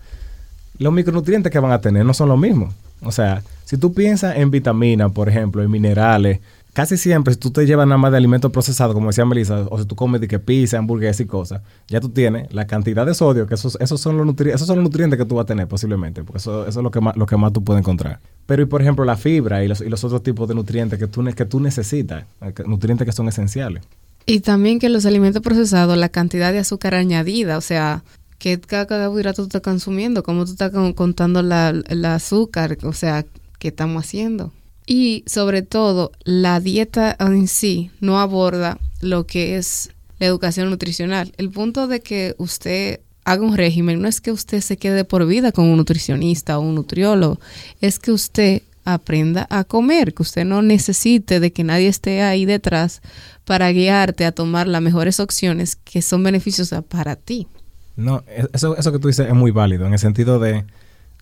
Los 0.79 0.93
micronutrientes 0.93 1.53
que 1.53 1.59
van 1.59 1.73
a 1.73 1.81
tener 1.81 2.05
no 2.05 2.15
son 2.15 2.29
los 2.29 2.39
mismos. 2.39 2.75
O 3.03 3.13
sea, 3.13 3.43
si 3.65 3.77
tú 3.77 3.93
piensas 3.93 4.37
en 4.37 4.51
vitaminas, 4.51 5.13
por 5.13 5.29
ejemplo, 5.29 5.63
en 5.63 5.71
minerales, 5.71 6.41
casi 6.75 6.99
siempre, 6.99 7.33
si 7.33 7.41
tú 7.41 7.51
te 7.51 7.65
llevas 7.65 7.87
nada 7.87 7.97
más 7.97 8.11
de 8.11 8.19
alimentos 8.19 8.51
procesados, 8.51 8.95
como 8.95 9.07
decía 9.07 9.25
Melissa, 9.25 9.65
o 9.71 9.79
si 9.79 9.87
tú 9.87 9.95
comes 9.95 10.21
de 10.21 10.29
que 10.29 10.39
pizza, 10.39 10.77
hamburguesas 10.77 11.21
y 11.21 11.27
cosas, 11.27 11.63
ya 11.89 12.01
tú 12.01 12.11
tienes 12.11 12.53
la 12.53 12.67
cantidad 12.67 13.07
de 13.07 13.15
sodio, 13.15 13.47
que 13.47 13.55
esos, 13.55 13.79
esos, 13.81 14.01
son, 14.01 14.19
los 14.19 14.41
esos 14.41 14.67
son 14.67 14.77
los 14.77 14.85
nutrientes 14.85 15.19
que 15.19 15.25
tú 15.25 15.37
vas 15.37 15.45
a 15.45 15.47
tener 15.47 15.69
posiblemente, 15.69 16.25
porque 16.25 16.39
eso, 16.39 16.67
eso 16.67 16.81
es 16.81 16.83
lo 16.83 16.91
que, 16.91 17.01
más, 17.01 17.17
lo 17.17 17.27
que 17.27 17.37
más 17.37 17.53
tú 17.53 17.65
puedes 17.65 17.81
encontrar. 17.81 18.21
Pero, 18.45 18.63
y 18.63 18.67
por 18.67 18.83
ejemplo, 18.83 19.05
la 19.05 19.17
fibra 19.17 19.65
y 19.65 19.69
los, 19.69 19.81
y 19.81 19.89
los 19.89 20.03
otros 20.05 20.23
tipos 20.23 20.49
de 20.49 20.55
nutrientes 20.55 20.99
que 20.99 21.07
tú, 21.07 21.25
que 21.25 21.45
tú 21.47 21.61
necesitas, 21.61 22.25
eh, 22.43 22.53
nutrientes 22.67 23.07
que 23.07 23.13
son 23.13 23.29
esenciales. 23.29 23.85
Y 24.27 24.41
también 24.41 24.81
que 24.81 24.89
los 24.89 25.07
alimentos 25.07 25.43
procesados, 25.43 25.97
la 25.97 26.09
cantidad 26.09 26.53
de 26.53 26.59
azúcar 26.59 26.95
añadida, 26.95 27.57
o 27.57 27.61
sea, 27.61 28.03
qué 28.39 28.59
carbohidrato 28.59 29.43
tú 29.43 29.47
estás 29.47 29.63
consumiendo, 29.63 30.25
cómo 30.25 30.45
tú 30.45 30.53
estás 30.53 30.73
contando 30.95 31.41
la, 31.43 31.69
el 31.69 32.05
azúcar, 32.05 32.79
o 32.83 32.93
sea, 32.93 33.25
qué 33.61 33.69
estamos 33.69 34.05
haciendo. 34.05 34.53
Y 34.87 35.25
sobre 35.27 35.63
todo, 35.63 36.13
la 36.25 36.61
dieta 36.61 37.17
en 37.19 37.49
sí 37.49 37.91
no 38.01 38.21
aborda 38.21 38.79
lo 39.01 39.27
que 39.27 39.57
es 39.57 39.91
la 40.19 40.27
educación 40.27 40.71
nutricional. 40.71 41.33
El 41.39 41.51
punto 41.51 41.89
de 41.89 42.01
que 42.01 42.35
usted 42.39 43.01
haga 43.25 43.43
un 43.43 43.57
régimen 43.57 44.01
no 44.03 44.09
es 44.09 44.21
que 44.21 44.33
usted 44.33 44.61
se 44.61 44.77
quede 44.77 45.05
por 45.05 45.27
vida 45.27 45.53
con 45.53 45.67
un 45.67 45.79
nutricionista 45.79 46.59
o 46.59 46.63
un 46.63 46.75
nutriólogo, 46.75 47.41
es 47.81 47.99
que 47.99 48.13
usted 48.13 48.63
aprenda 48.85 49.47
a 49.49 49.65
comer, 49.65 50.13
que 50.13 50.23
usted 50.23 50.45
no 50.45 50.61
necesite 50.61 51.41
de 51.41 51.53
que 51.53 51.65
nadie 51.65 51.89
esté 51.89 52.23
ahí 52.23 52.45
detrás 52.45 53.01
para 53.47 53.73
guiarte 53.73 54.27
a 54.27 54.33
tomar 54.33 54.69
las 54.69 54.83
mejores 54.83 55.21
opciones 55.21 55.77
que 55.77 56.03
son 56.03 56.23
beneficiosas 56.23 56.85
para 56.85 57.17
ti. 57.17 57.49
No, 57.97 58.23
e, 58.27 58.47
eso, 58.53 58.77
eso 58.77 58.93
que 58.93 58.99
tú 58.99 59.09
dices 59.09 59.27
es 59.27 59.35
muy 59.35 59.51
válido, 59.51 59.87
en 59.87 59.95
el 59.95 59.99
sentido 59.99 60.39
de, 60.39 60.65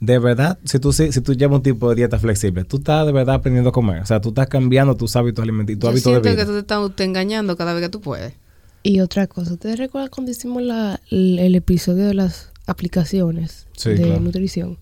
de 0.02 0.18
verdad, 0.18 0.58
si 0.64 0.80
tú, 0.80 0.92
si, 0.92 1.08
tú 1.20 1.32
llevas 1.34 1.58
un 1.58 1.62
tipo 1.62 1.88
de 1.88 1.94
dieta 1.94 2.18
flexible, 2.18 2.64
tú 2.64 2.78
estás 2.78 3.06
de 3.06 3.12
verdad 3.12 3.36
aprendiendo 3.36 3.70
a 3.70 3.72
comer. 3.72 4.02
O 4.02 4.04
sea, 4.04 4.20
tú 4.20 4.30
estás 4.30 4.48
cambiando 4.48 4.96
tus 4.96 5.14
hábitos 5.14 5.44
alimenticios, 5.44 5.78
tu 5.78 5.86
hábito 5.86 6.10
de 6.10 6.18
vida. 6.18 6.34
que 6.34 6.44
tú 6.44 6.54
te 6.54 6.58
estás 6.58 6.90
engañando 6.98 7.56
cada 7.56 7.72
vez 7.72 7.84
que 7.84 7.88
tú 7.88 8.00
puedes. 8.00 8.34
Y 8.82 8.98
otra 8.98 9.28
cosa, 9.28 9.52
¿ustedes 9.52 9.78
recuerdan 9.78 10.10
cuando 10.10 10.32
hicimos 10.32 10.60
la, 10.60 11.00
el, 11.12 11.54
episodio 11.54 12.04
de 12.04 12.14
las 12.14 12.50
aplicaciones 12.66 13.68
de 13.84 14.18
nutrición? 14.18 14.76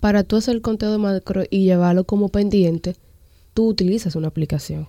Para 0.00 0.24
tú 0.24 0.36
hacer 0.36 0.54
el 0.54 0.62
conteo 0.62 0.90
de 0.90 0.96
macro 0.96 1.42
y 1.50 1.64
llevarlo 1.64 2.04
como 2.04 2.30
pendiente, 2.30 2.96
tú 3.52 3.66
utilizas 3.66 4.16
una 4.16 4.28
aplicación 4.28 4.88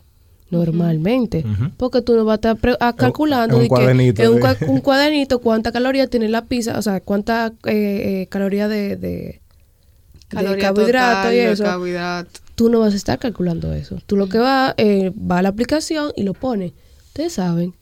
normalmente. 0.52 1.44
Porque 1.78 2.02
tú 2.02 2.16
no 2.16 2.26
vas 2.26 2.40
a 2.44 2.52
estar 2.52 2.96
calculando 2.96 3.58
un, 3.58 3.68
cuadernito, 3.68 4.32
un, 4.32 4.42
un, 4.68 4.82
cuadernito 4.82 5.40
cuánta 5.40 5.72
caloría 5.72 6.08
tiene 6.08 6.30
la 6.30 6.46
pizza, 6.46 6.78
o 6.78 6.82
sea, 6.82 7.00
cuánta 7.02 7.54
eh, 7.66 8.22
eh 8.22 8.28
caloría 8.30 8.68
de, 8.68 8.98
de, 8.98 9.42
carbohidrato 10.30 11.34
y 11.34 11.38
eso. 11.38 11.64
Tú 12.56 12.70
no 12.70 12.80
vas 12.80 12.94
a 12.94 12.98
estar 12.98 13.18
calculando 13.18 13.74
eso. 13.74 14.00
Tú 14.06 14.18
lo 14.18 14.30
que 14.30 14.38
vas 14.38 14.76
eh, 14.78 15.12
va 15.12 15.40
a 15.40 15.42
la 15.42 15.50
aplicación 15.50 16.12
y 16.16 16.24
lo 16.24 16.34
pones. 16.34 16.74
Ustedes 17.08 17.34
saben 17.34 17.74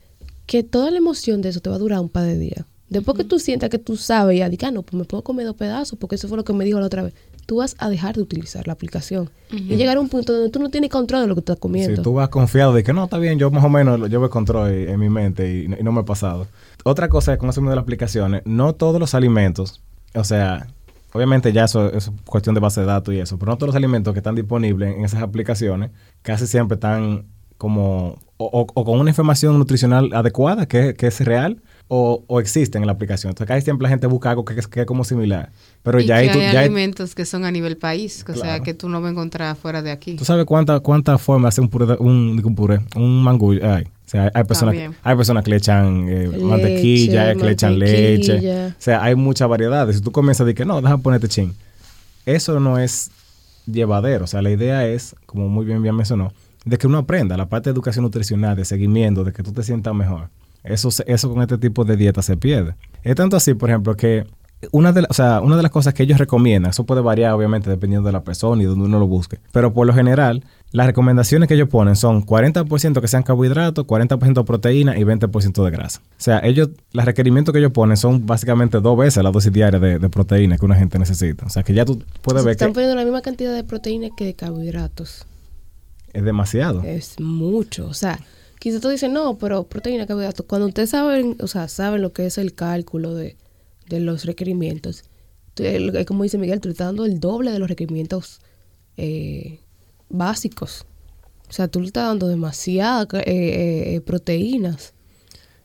que 0.46 0.64
toda 0.64 0.90
la 0.90 0.98
emoción 0.98 1.42
de 1.42 1.50
eso 1.50 1.60
te 1.60 1.70
va 1.70 1.76
a 1.76 1.80
durar 1.80 2.00
un 2.00 2.10
par 2.10 2.24
de 2.24 2.38
días. 2.38 2.66
Después 2.90 3.18
que 3.18 3.24
tú 3.24 3.38
sientas 3.38 3.70
que 3.70 3.78
tú 3.78 3.98
sabes, 3.98 4.40
ya 4.40 4.50
digas, 4.50 4.70
ah, 4.70 4.72
no, 4.72 4.82
pues 4.82 4.98
me 4.98 5.06
puedo 5.06 5.24
comer 5.24 5.46
dos 5.46 5.56
pedazos, 5.56 6.00
porque 6.00 6.16
eso 6.16 6.28
fue 6.28 6.38
lo 6.38 6.44
que 6.44 6.54
me 6.54 6.66
dijo 6.66 6.80
la 6.80 6.88
otra 6.88 7.04
vez. 7.04 7.14
Tú 7.50 7.56
vas 7.56 7.76
a 7.80 7.90
dejar 7.90 8.16
de 8.16 8.22
utilizar 8.22 8.68
la 8.68 8.74
aplicación 8.74 9.32
y 9.50 9.76
llegar 9.76 9.98
a 9.98 10.00
un 10.00 10.08
punto 10.08 10.34
donde 10.34 10.52
tú 10.52 10.60
no 10.60 10.70
tienes 10.70 10.92
control 10.92 11.22
de 11.22 11.28
lo 11.28 11.34
que 11.34 11.40
estás 11.40 11.58
comiendo. 11.58 11.96
Si 11.96 12.04
tú 12.04 12.14
vas 12.14 12.30
confiado 12.30 12.74
de 12.74 12.84
que 12.84 12.94
no, 12.94 13.06
está 13.06 13.18
bien, 13.18 13.40
yo 13.40 13.50
más 13.50 13.64
o 13.64 13.70
menos 13.70 14.08
yo 14.08 14.22
me 14.22 14.30
control 14.30 14.70
en 14.70 15.00
mi 15.00 15.10
mente 15.10 15.52
y, 15.52 15.68
no 15.68 15.92
me 15.92 16.02
ha 16.02 16.06
pasado. 16.06 16.46
Otra 16.84 17.10
cosa 17.10 17.34
es 17.34 17.40
con 17.40 17.50
eso 17.50 17.60
de 17.62 17.70
las 17.70 17.80
aplicaciones, 17.80 18.44
no 18.46 18.74
todos 18.74 19.00
los 19.00 19.16
alimentos, 19.16 19.82
o 20.14 20.24
sea, 20.24 20.68
obviamente 21.12 21.52
ya 21.52 21.64
eso, 21.64 21.92
es 21.92 22.12
cuestión 22.24 22.54
de 22.54 22.62
base 22.62 22.82
de 22.82 22.86
datos 22.86 23.16
y 23.16 23.18
eso, 23.18 23.40
pero 23.40 23.52
no 23.52 23.58
todos 23.58 23.70
los 23.70 23.76
alimentos 23.76 24.14
que 24.14 24.20
están 24.20 24.36
disponibles 24.36 24.96
en 24.96 25.04
esas 25.04 25.24
aplicaciones 25.24 25.90
casi 26.22 26.46
siempre 26.46 26.76
están 26.76 27.26
como 27.58 28.20
o, 28.38 28.68
con 28.68 29.00
una 29.00 29.10
información 29.10 29.58
nutricional 29.58 30.12
adecuada 30.14 30.68
que, 30.68 30.96
es 30.98 31.20
real 31.22 31.64
o, 31.92 32.24
o, 32.28 32.40
existe 32.40 32.78
en 32.78 32.86
la 32.86 32.92
aplicación. 32.92 33.32
Entonces, 33.32 33.48
casi 33.48 33.66
siempre 33.66 33.84
la 33.84 33.90
gente 33.90 34.06
busca 34.06 34.30
algo 34.30 34.46
que, 34.46 34.56
que, 34.56 34.82
es 34.82 34.86
como 34.86 35.04
similar. 35.04 35.50
Pero 35.82 36.00
ya 36.00 36.18
hay, 36.18 36.30
hay 36.30 36.56
alimentos 36.56 37.16
que 37.16 37.26
son 37.26 37.46
a 37.46 37.52
nivel 37.52 37.78
país, 37.78 38.24
o 38.28 38.36
sea, 38.36 38.60
que 38.60 38.76
tú 38.76 38.90
no 38.90 39.02
vas 39.02 39.10
a 39.10 39.12
encontrar 39.12 39.56
fuera 39.56 39.82
de 39.82 39.90
aquí. 39.90 40.16
¿Tú 40.16 40.24
sabes 40.24 40.46
cuántas 40.46 40.82
cuánta 40.82 41.18
formas 41.18 41.56
hace 41.56 41.62
un 41.62 41.70
puré, 41.70 41.96
un, 42.00 42.40
un 42.44 42.56
puré, 42.56 42.80
un 42.96 43.24
mangullo? 43.24 43.68
Hay. 43.68 43.84
O 43.84 44.12
sea, 44.12 44.32
hay 44.34 44.44
personas, 44.44 44.76
hay 45.04 45.16
personas 45.16 45.44
que 45.44 45.50
le 45.50 45.58
echan 45.58 46.06
eh, 46.10 46.28
mantequilla, 46.42 47.36
que 47.36 47.44
le 47.44 47.52
echan 47.52 47.78
leche. 47.78 48.68
O 48.70 48.74
sea, 48.78 49.04
hay 49.04 49.16
muchas 49.16 49.50
variedades. 49.50 49.98
Si 49.98 50.02
tú 50.02 50.12
comienzas 50.12 50.42
a 50.42 50.46
decir 50.46 50.58
que 50.58 50.66
no, 50.66 50.82
déjame 50.82 51.02
ponerte 51.02 51.28
chin. 51.28 51.54
Eso 52.26 52.60
no 52.60 52.78
es 52.78 53.10
llevadero. 53.66 54.26
O 54.26 54.28
sea, 54.28 54.42
la 54.42 54.52
idea 54.52 54.88
es, 54.88 55.16
como 55.26 55.48
muy 55.48 55.66
bien 55.66 55.82
bien 55.82 55.96
mencionó, 55.96 56.34
de 56.66 56.78
que 56.78 56.88
uno 56.88 57.00
aprenda 57.00 57.38
la 57.38 57.50
parte 57.50 57.70
de 57.70 57.74
educación 57.74 58.04
nutricional, 58.04 58.56
de 58.56 58.66
seguimiento, 58.66 59.24
de 59.24 59.32
que 59.32 59.44
tú 59.44 59.54
te 59.54 59.64
sientas 59.64 59.94
mejor. 59.96 60.30
Eso, 60.64 60.90
eso 61.06 61.30
con 61.30 61.42
este 61.42 61.58
tipo 61.58 61.86
de 61.86 61.98
dieta 61.98 62.22
se 62.22 62.38
pierde. 62.38 62.76
Es 63.04 63.16
tanto 63.16 63.38
así, 63.38 63.54
por 63.54 63.70
ejemplo, 63.70 63.96
que 63.96 64.26
una 64.72 64.92
de, 64.92 65.06
o 65.10 65.14
sea, 65.14 65.40
una 65.40 65.56
de 65.56 65.64
las 65.64 65.72
cosas 65.72 65.94
que 65.94 66.04
ellos 66.04 66.18
recomiendan, 66.18 66.72
eso 66.72 66.86
puede 66.86 67.02
variar 67.02 67.34
obviamente 67.34 67.70
dependiendo 67.70 68.08
de 68.08 68.12
la 68.12 68.24
persona 68.24 68.62
y 68.62 68.66
donde 68.66 68.86
uno 68.86 69.00
lo 69.00 69.08
busque, 69.08 69.40
pero 69.54 69.74
por 69.74 69.88
lo 69.88 69.94
general, 69.94 70.44
las 70.72 70.86
recomendaciones 70.86 71.48
que 71.48 71.54
ellos 71.54 71.70
ponen 71.70 71.96
son 71.96 72.26
40% 72.26 73.00
que 73.00 73.08
sean 73.08 73.24
carbohidratos, 73.24 73.86
40% 73.86 74.44
proteína 74.44 74.98
y 74.98 75.04
20% 75.04 75.64
de 75.64 75.72
grasa. 75.72 76.02
O 76.04 76.22
sea, 76.22 76.42
ellos, 76.44 76.70
los 76.92 77.06
requerimientos 77.06 77.54
que 77.54 77.60
ellos 77.60 77.72
ponen 77.72 77.96
son 77.96 78.26
básicamente 78.26 78.82
dos 78.82 78.98
veces 78.98 79.24
la 79.24 79.32
dosis 79.32 79.54
diaria 79.54 79.80
de, 79.80 80.10
proteína 80.10 80.58
que 80.58 80.66
una 80.66 80.76
gente 80.76 81.00
necesita. 81.00 81.46
O 81.46 81.50
sea, 81.50 81.64
que 81.64 81.74
ya 81.74 81.86
tú 81.86 82.04
puedes 82.22 82.44
ver 82.44 82.58
que... 82.58 82.66
Están 82.66 82.74
poniendo 82.74 82.96
la 82.96 83.04
misma 83.04 83.22
cantidad 83.22 83.54
de 83.54 83.64
proteína 83.64 84.10
que 84.16 84.26
de 84.26 84.34
carbohidratos 84.34 85.26
es 86.14 86.24
demasiado. 86.24 86.84
Es 86.84 87.20
mucho. 87.20 87.88
O 87.88 87.94
sea, 87.94 88.20
quizás 88.60 88.82
tú 88.82 88.90
dices, 88.90 89.10
no, 89.10 89.38
pero 89.38 89.64
proteína, 89.64 90.06
carbohidratos. 90.06 90.46
Cuando 90.46 90.68
ustedes 90.68 90.92
saben, 90.92 91.38
o 91.42 91.48
sea, 91.48 91.68
saben 91.68 92.02
lo 92.02 92.14
que 92.14 92.26
es 92.26 92.38
el 92.38 92.54
cálculo 92.54 93.16
de, 93.16 93.36
los 93.90 94.26
requerimientos, 94.26 95.06
como 96.08 96.24
dice 96.24 96.38
Miguel, 96.38 96.62
tú 96.62 96.70
estás 96.70 96.88
dando 96.88 97.06
el 97.06 97.20
doble 97.20 97.52
de 97.52 97.58
los 97.58 97.68
requerimientos 97.68 98.40
eh, 98.98 99.60
básicos. 100.10 100.86
O 101.50 101.52
sea, 101.52 101.68
tú 101.68 101.80
le 101.80 101.88
estás 101.88 102.06
dando 102.06 102.28
demasiadas 102.28 103.08
eh, 103.26 103.96
eh, 103.96 104.02
proteínas. 104.02 104.94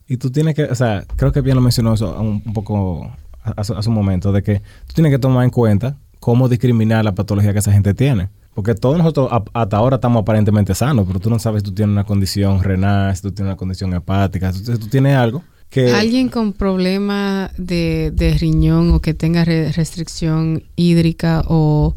Y 0.08 0.16
tú 0.16 0.30
tienes 0.30 0.54
que, 0.54 0.64
o 0.64 0.74
sea, 0.74 1.04
creo 1.16 1.32
que 1.32 1.42
bien 1.42 1.56
lo 1.56 1.60
mencionó 1.60 1.94
eso 1.94 2.18
un, 2.18 2.42
poco 2.54 3.14
hace, 3.42 3.74
hace, 3.74 3.88
un 3.88 3.94
momento, 3.94 4.32
de 4.32 4.42
que 4.42 4.60
tú 4.86 4.94
tienes 4.94 5.12
que 5.12 5.18
tomar 5.18 5.44
en 5.44 5.50
cuenta 5.50 5.98
cómo 6.20 6.48
discriminar 6.48 7.04
la 7.04 7.14
patología 7.14 7.52
que 7.52 7.58
esa 7.58 7.72
gente 7.72 7.92
tiene. 7.92 8.30
Porque 8.54 8.74
todos 8.76 8.96
nosotros 8.96 9.28
hasta 9.52 9.76
ahora 9.76 9.96
estamos 9.96 10.22
aparentemente 10.22 10.74
sanos, 10.74 11.06
pero 11.06 11.18
tú 11.18 11.28
no 11.28 11.40
sabes 11.40 11.62
si 11.62 11.70
tú 11.70 11.74
tienes 11.74 11.92
una 11.92 12.04
condición 12.04 12.62
renal, 12.62 13.14
si 13.14 13.22
tú 13.22 13.32
tienes 13.32 13.50
una 13.50 13.56
condición 13.56 13.92
hepática, 13.94 14.52
si 14.52 14.62
tú, 14.62 14.78
tienes 14.78 15.16
algo 15.16 15.42
que... 15.70 15.92
Alguien 15.92 16.28
con 16.28 16.52
problema 16.52 17.50
de, 17.58 18.36
riñón 18.38 18.92
o 18.92 19.00
que 19.00 19.12
tenga 19.12 19.44
restricción 19.44 20.62
hídrica 20.76 21.42
o, 21.48 21.96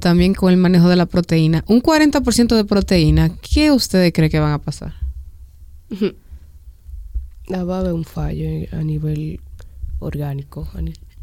también 0.00 0.32
con 0.32 0.50
el 0.50 0.56
manejo 0.56 0.88
de 0.88 0.96
la 0.96 1.04
proteína, 1.04 1.64
un 1.66 1.82
40% 1.82 2.56
de 2.56 2.64
proteína, 2.64 3.30
¿qué 3.42 3.70
ustedes 3.70 4.12
creen 4.14 4.30
que 4.30 4.40
van 4.40 4.52
a 4.52 4.58
pasar? 4.58 4.94
Va 7.52 7.76
a 7.76 7.80
haber 7.80 7.92
un 7.92 8.04
fallo 8.04 8.46
a 8.72 8.82
nivel 8.84 9.40
orgánico, 9.98 10.66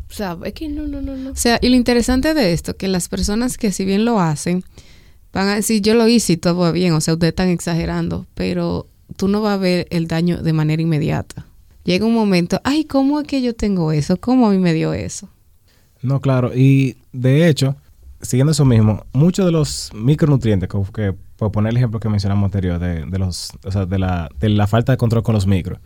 o 0.10 0.14
sea, 0.14 0.38
es 0.44 0.54
que 0.54 0.70
no, 0.70 0.88
no, 0.88 1.02
no, 1.02 1.16
no. 1.16 1.32
O 1.32 1.36
sea, 1.36 1.60
y 1.62 1.70
lo 1.70 1.76
interesante 1.76 2.34
de 2.34 2.54
esto, 2.54 2.76
que 2.78 2.88
las 2.88 3.10
personas 3.10 3.58
que 3.58 3.72
si 3.72 3.86
bien 3.86 4.06
lo 4.06 4.20
hacen, 4.20 4.64
van 5.34 5.50
a 5.50 5.56
decir, 5.56 5.82
yo 5.82 5.94
lo 5.94 6.08
hice 6.08 6.34
y 6.34 6.38
todo 6.38 6.58
va 6.58 6.72
bien, 6.72 6.94
o 6.94 7.02
sea, 7.02 7.14
ustedes 7.14 7.32
están 7.32 7.50
exagerando, 7.50 8.26
pero 8.34 8.88
tú 9.18 9.28
no 9.28 9.42
vas 9.42 9.56
a 9.56 9.58
ver 9.58 9.88
el 9.90 10.08
daño 10.08 10.42
de 10.42 10.54
manera 10.54 10.82
inmediata. 10.82 11.46
Llega 11.84 12.06
un 12.06 12.14
momento, 12.14 12.60
ay, 12.64 12.86
¿cómo 12.86 13.20
es 13.22 13.28
que 13.28 13.42
yo 13.42 13.54
tengo 13.54 13.92
eso? 13.92 14.18
¿Cómo 14.18 14.48
a 14.48 14.52
mí 14.52 14.58
me 14.58 14.74
dio 14.74 14.94
eso? 14.94 15.30
No, 16.02 16.20
claro, 16.22 16.52
y 16.56 16.98
de 17.12 17.48
hecho, 17.48 17.76
siguiendo 18.22 18.52
eso 18.52 18.66
mismo, 18.66 19.06
muchos 19.14 19.46
de 19.46 19.52
los 19.52 19.92
micronutrientes, 19.94 20.70
que, 20.94 21.14
por 21.36 21.52
poner 21.52 21.72
el 21.72 21.78
ejemplo 21.78 22.00
que 22.00 22.10
mencionamos 22.10 22.46
anterior, 22.46 22.80
de, 22.80 23.06
de 23.06 23.20
los, 23.20 23.52
o 23.64 23.72
sea, 23.72 23.86
de 23.86 24.00
la, 24.00 24.30
de 24.40 24.50
la 24.50 24.68
falta 24.68 24.94
de 24.94 24.98
control 24.98 25.24
con 25.24 25.36
los 25.36 25.48
micros, 25.48 25.80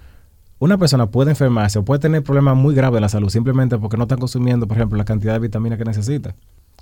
una 0.62 0.78
persona 0.78 1.08
puede 1.08 1.32
enfermarse 1.32 1.80
o 1.80 1.84
puede 1.84 2.00
tener 2.00 2.22
problemas 2.22 2.56
muy 2.56 2.76
graves 2.76 2.98
de 2.98 3.02
la 3.02 3.10
salud 3.10 3.30
simplemente 3.30 3.80
porque 3.80 3.98
no 3.98 4.04
está 4.04 4.16
consumiendo, 4.16 4.68
por 4.68 4.78
ejemplo, 4.78 4.96
la 4.96 5.06
cantidad 5.06 5.34
de 5.34 5.40
vitaminas 5.40 5.80
que 5.80 5.86
necesita. 5.86 6.36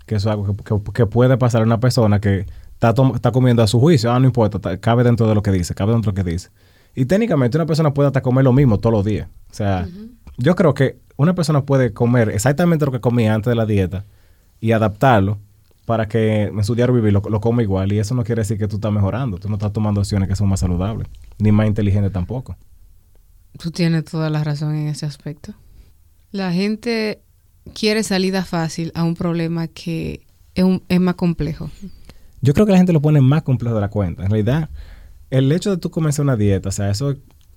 Que 0.06 0.16
eso 0.16 0.30
es 0.30 0.34
algo 0.34 0.54
que, 0.92 1.06
puede 1.06 1.38
pasar 1.38 1.62
a 1.62 1.64
una 1.64 1.80
persona 1.80 2.20
que 2.20 2.46
está, 2.74 2.94
está, 3.16 3.32
comiendo 3.32 3.64
a 3.64 3.68
su 3.68 3.80
juicio. 3.80 4.12
Ah, 4.12 4.20
no 4.20 4.26
importa, 4.26 4.78
cabe 4.80 5.06
dentro 5.06 5.30
de 5.30 5.36
lo 5.36 5.42
que 5.42 5.52
dice, 5.52 5.74
cabe 5.76 5.94
dentro 5.94 6.12
de 6.12 6.20
lo 6.20 6.26
que 6.26 6.30
dice. 6.30 6.50
Y 6.94 7.06
técnicamente 7.06 7.58
una 7.58 7.66
persona 7.66 7.94
puede 7.94 8.08
hasta 8.08 8.22
comer 8.22 8.44
lo 8.44 8.52
mismo 8.52 8.80
todos 8.80 8.92
los 8.92 9.06
días. 9.06 9.30
O 9.50 9.54
sea, 9.54 9.88
yo 10.38 10.58
creo 10.58 10.74
que 10.74 10.98
una 11.16 11.34
persona 11.34 11.64
puede 11.64 11.94
comer 11.94 12.32
exactamente 12.32 12.86
lo 12.86 12.92
que 12.92 13.00
comía 13.00 13.34
antes 13.34 13.50
de 13.50 13.56
la 13.56 13.66
dieta 13.66 14.04
y 14.60 14.74
adaptarlo 14.74 15.38
para 15.86 16.10
que 16.10 16.44
en 16.44 16.64
su 16.66 16.76
diario 16.76 16.94
vivir 16.94 17.14
lo, 17.14 17.22
lo 17.22 17.40
coma 17.40 17.64
igual. 17.64 17.94
Y 17.94 18.00
eso 18.00 18.14
no 18.14 18.26
quiere 18.26 18.42
decir 18.42 18.58
que 18.58 18.68
tú 18.68 18.76
estás 18.76 18.92
mejorando. 18.92 19.38
Tú 19.38 19.48
no 19.48 19.56
estás 19.56 19.72
tomando 19.72 20.02
acciones 20.02 20.28
que 20.28 20.36
son 20.36 20.50
más 20.50 20.60
saludables, 20.60 21.08
ni 21.38 21.54
más 21.54 21.66
inteligentes 21.66 22.12
tampoco. 22.12 22.58
Tú 23.58 23.72
tienes 23.72 24.06
toda 24.06 24.30
la 24.30 24.44
razón 24.44 24.76
en 24.76 24.88
ese 24.88 25.06
aspecto. 25.06 25.54
La 26.32 26.54
gente 26.54 27.22
quiere 27.74 28.04
salida 28.04 28.46
fácil 28.46 28.92
a 28.96 29.04
un 29.04 29.16
problema 29.16 29.68
que 29.68 30.26
es, 30.56 31.00
más 31.00 31.16
complejo. 31.16 31.70
Yo 32.42 32.54
creo 32.54 32.66
que 32.66 32.72
la 32.72 32.78
gente 32.78 32.94
lo 32.94 33.02
pone 33.02 33.22
más 33.22 33.44
complejo 33.44 33.76
de 33.76 33.82
la 33.82 33.90
cuenta. 33.90 34.24
En 34.24 34.30
realidad, 34.30 34.70
el 35.30 35.52
hecho 35.52 35.72
de 35.72 35.78
tú 35.78 35.90
comenzar 35.90 36.24
una 36.24 36.36
dieta, 36.36 36.70
o 36.70 36.72
sea, 36.72 36.90
eso 36.90 37.16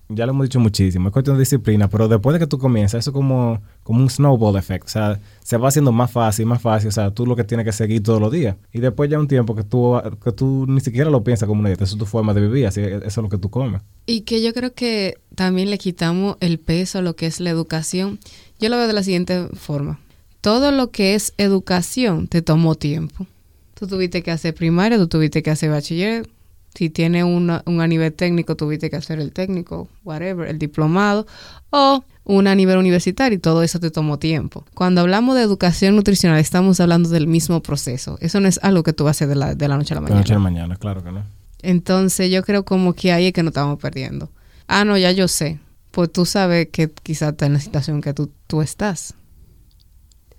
ya 0.09 0.27
lo 0.27 0.33
hemos 0.33 0.45
dicho 0.45 0.61
muchísimo, 0.61 1.09
es 1.09 1.13
cuestión 1.13 1.37
de 1.37 1.41
disciplina, 1.41 1.89
pero 1.89 2.09
después 2.09 2.35
de 2.35 2.41
que 2.41 2.47
tú 2.47 2.59
comienzas, 2.59 3.01
eso 3.01 3.11
es 3.11 3.15
como, 3.15 3.63
como 3.83 4.01
un 4.01 4.11
snowball 4.11 4.57
effect, 4.57 4.87
o 4.87 4.89
sea, 4.89 5.21
se 5.43 5.57
va 5.57 5.69
haciendo 5.69 5.93
más 5.93 6.11
fácil, 6.11 6.47
más 6.47 6.61
fácil, 6.61 6.89
o 6.89 6.93
sea, 6.93 7.11
tú 7.11 7.27
lo 7.27 7.37
que 7.37 7.45
tienes 7.45 7.65
que 7.65 7.73
seguir 7.73 8.03
todos 8.03 8.21
los 8.21 8.31
días. 8.31 8.57
Y 8.73 8.81
después 8.81 9.11
ya 9.11 9.19
un 9.19 9.29
tiempo 9.29 9.55
que 9.55 9.65
tú, 9.65 10.01
que 10.23 10.33
tú 10.33 10.67
ni 10.69 10.81
siquiera 10.81 11.11
lo 11.11 11.25
piensas 11.25 11.47
como 11.47 11.61
una 11.61 11.69
dieta, 11.69 11.85
eso 11.85 11.95
es 11.95 11.99
tu 11.99 12.07
forma 12.07 12.35
de 12.35 12.43
vivir, 12.43 12.67
así, 12.67 12.81
eso 12.81 13.05
es 13.05 13.17
lo 13.17 13.29
que 13.29 13.39
tú 13.39 13.51
comes. 13.51 13.83
Y 14.07 14.23
que 14.23 14.43
yo 14.43 14.53
creo 14.53 14.75
que 14.75 15.19
también 15.35 15.71
le 15.71 15.79
quitamos 15.79 16.37
el 16.41 16.59
peso 16.59 16.99
a 16.99 17.03
lo 17.03 17.17
que 17.17 17.27
es 17.27 17.41
la 17.41 17.51
educación. 17.51 18.19
Yo 18.61 18.69
lo 18.69 18.77
veo 18.77 18.87
de 18.87 18.93
la 18.93 19.03
siguiente 19.03 19.49
forma. 19.55 19.99
Todo 20.41 20.73
lo 20.73 20.91
que 20.91 21.15
es 21.15 21.35
educación 21.39 22.27
te 22.27 22.43
tomó 22.43 22.75
tiempo. 22.75 23.27
Tú 23.75 23.87
tuviste 23.87 24.23
que 24.23 24.31
hacer 24.31 24.55
primaria, 24.55 24.99
tú 24.99 25.09
tuviste 25.09 25.43
que 25.43 25.51
hacer 25.51 25.71
bachiller, 25.71 26.29
si 26.75 26.91
tiene 26.91 27.23
un 27.25 27.51
a 27.51 27.87
nivel 27.87 28.13
técnico, 28.13 28.57
tuviste 28.57 28.89
que 28.91 28.97
hacer 28.97 29.21
el 29.21 29.33
técnico, 29.33 29.89
whatever, 30.05 30.49
el 30.49 30.59
diplomado, 30.59 31.27
o 31.71 32.05
una 32.25 32.53
a 32.53 32.55
nivel 32.55 32.79
universitario 32.79 33.37
y 33.37 33.41
todo 33.41 33.63
eso 33.63 33.81
te 33.81 33.91
tomó 33.91 34.19
tiempo. 34.19 34.65
Cuando 34.75 35.01
hablamos 35.01 35.35
de 35.37 35.43
educación 35.43 35.97
nutricional, 35.97 36.39
estamos 36.39 36.81
hablando 36.81 37.09
del 37.09 37.27
mismo 37.27 37.63
proceso. 37.63 38.17
Eso 38.21 38.41
no 38.41 38.49
es 38.49 38.61
algo 38.63 38.83
que 38.85 38.93
tú 38.93 39.05
vas 39.05 39.17
a 39.17 39.19
hacer 39.19 39.29
de 39.29 39.35
la, 39.35 39.55
de 39.55 39.69
la 39.69 39.77
noche 39.77 39.95
a 39.95 39.97
la 39.97 40.01
De 40.01 40.05
mañana. 40.05 40.21
noche 40.21 40.33
a 40.33 40.37
la 40.37 40.41
mañana, 40.41 40.77
claro 40.77 41.03
que 41.03 41.13
no. 41.13 41.25
Entonces 41.63 42.31
yo 42.31 42.43
creo 42.43 42.65
como 42.65 42.95
que 42.95 43.13
ahí 43.13 43.27
es 43.27 43.33
que 43.33 43.43
nos 43.43 43.51
estamos 43.51 43.79
perdiendo. 43.79 44.31
Ah, 44.67 44.85
no, 44.85 44.97
ya 44.97 45.11
yo 45.13 45.29
sé. 45.29 45.61
Pues 45.91 46.11
tú 46.11 46.25
sabes 46.25 46.69
que 46.73 46.91
quizás 47.03 47.33
está 47.33 47.47
en 47.47 47.53
la 47.55 47.61
situación 47.61 48.01
que 48.01 48.15
tú, 48.15 48.31
tú 48.47 48.63
estás. 48.63 49.15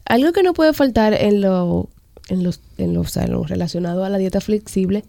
Algo 0.05 0.31
que 0.33 0.43
no 0.43 0.53
puede 0.53 0.73
faltar 0.73 1.13
en 1.13 1.41
lo, 1.41 1.89
en 2.27 2.43
los, 2.43 2.59
en 2.77 2.93
lo, 2.93 3.01
o 3.01 3.05
sea, 3.05 3.23
en 3.23 3.31
lo 3.33 3.43
relacionado 3.43 4.03
a 4.03 4.09
la 4.09 4.17
dieta 4.17 4.41
flexible 4.41 5.05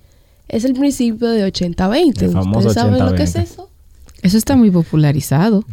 es 0.49 0.65
el 0.65 0.75
principio 0.75 1.29
de 1.29 1.47
80-20. 1.47 2.23
El 2.23 2.31
famoso 2.31 2.69
¿Ustedes 2.69 2.75
saben 2.75 3.05
lo 3.05 3.15
que 3.15 3.25
es 3.25 3.35
80-20. 3.35 3.43
eso? 3.43 3.71
Eso 4.23 4.39
está 4.39 4.57
muy 4.57 4.71
popularizado. 4.71 5.65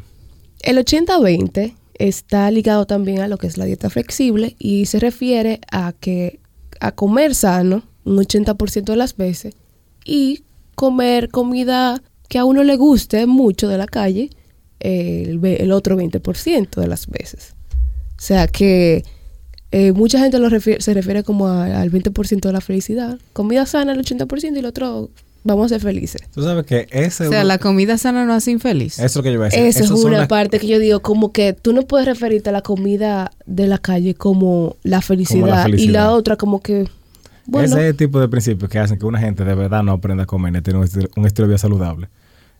El 0.61 0.77
80-20 0.77 1.75
está 1.95 2.49
ligado 2.51 2.85
también 2.85 3.21
a 3.21 3.27
lo 3.27 3.37
que 3.37 3.47
es 3.47 3.57
la 3.57 3.65
dieta 3.65 3.89
flexible 3.89 4.55
y 4.59 4.85
se 4.85 4.99
refiere 4.99 5.61
a 5.71 5.93
que 5.93 6.39
a 6.79 6.91
comer 6.91 7.35
sano 7.35 7.83
un 8.03 8.17
80% 8.17 8.85
de 8.85 8.95
las 8.95 9.15
veces 9.15 9.55
y 10.03 10.43
comer 10.75 11.29
comida 11.29 12.01
que 12.27 12.39
a 12.39 12.45
uno 12.45 12.63
le 12.63 12.75
guste 12.75 13.27
mucho 13.27 13.67
de 13.67 13.77
la 13.77 13.85
calle 13.85 14.31
el, 14.79 15.43
el 15.45 15.71
otro 15.71 15.95
20% 15.97 16.81
de 16.81 16.87
las 16.87 17.07
veces. 17.07 17.53
O 18.17 18.21
sea 18.21 18.47
que 18.47 19.03
eh, 19.71 19.91
mucha 19.93 20.19
gente 20.19 20.37
lo 20.39 20.49
refiere- 20.49 20.81
se 20.81 20.93
refiere 20.93 21.23
como 21.23 21.47
a- 21.47 21.79
al 21.81 21.89
20% 21.91 22.49
de 22.49 22.53
la 22.53 22.61
felicidad. 22.61 23.17
Comida 23.33 23.65
sana 23.65 23.93
el 23.93 23.99
80% 23.99 24.55
y 24.55 24.59
el 24.59 24.65
otro 24.65 25.09
vamos 25.43 25.65
a 25.65 25.69
ser 25.69 25.81
felices. 25.81 26.21
Tú 26.33 26.43
sabes 26.43 26.65
que 26.65 26.87
ese... 26.91 27.27
O 27.27 27.29
sea, 27.31 27.43
la 27.43 27.57
comida 27.57 27.97
sana 27.97 28.25
no 28.25 28.33
hace 28.33 28.51
infeliz. 28.51 28.93
Eso 28.99 29.05
es 29.05 29.15
lo 29.15 29.23
que 29.23 29.29
yo 29.29 29.35
iba 29.35 29.45
a 29.45 29.49
decir. 29.49 29.63
Esa 29.65 29.83
es 29.85 29.89
una 29.91 30.19
las- 30.19 30.27
parte 30.27 30.59
que 30.59 30.67
yo 30.67 30.77
digo, 30.77 30.99
como 31.01 31.31
que 31.31 31.53
tú 31.53 31.73
no 31.73 31.83
puedes 31.83 32.05
referirte 32.05 32.49
a 32.49 32.53
la 32.53 32.61
comida 32.61 33.31
de 33.45 33.67
la 33.67 33.77
calle 33.79 34.13
como 34.13 34.75
la 34.83 35.01
felicidad, 35.01 35.59
y 35.61 35.63
felicidad. 35.63 35.93
la 35.93 36.11
otra 36.11 36.35
como 36.35 36.61
que, 36.61 36.87
bueno, 37.47 37.67
Ese 37.69 37.79
es 37.79 37.89
el 37.91 37.95
tipo 37.97 38.19
de 38.19 38.27
principios 38.27 38.69
que 38.69 38.77
hacen 38.77 38.99
que 38.99 39.05
una 39.05 39.19
gente 39.19 39.43
de 39.43 39.55
verdad 39.55 39.81
no 39.83 39.93
aprenda 39.93 40.23
a 40.23 40.27
comer 40.27 40.53
ni 40.53 40.61
tener 40.61 40.77
un 40.77 40.83
estilo, 40.83 41.09
un 41.15 41.25
estilo 41.25 41.47
de 41.47 41.53
vida 41.53 41.57
saludable. 41.57 42.07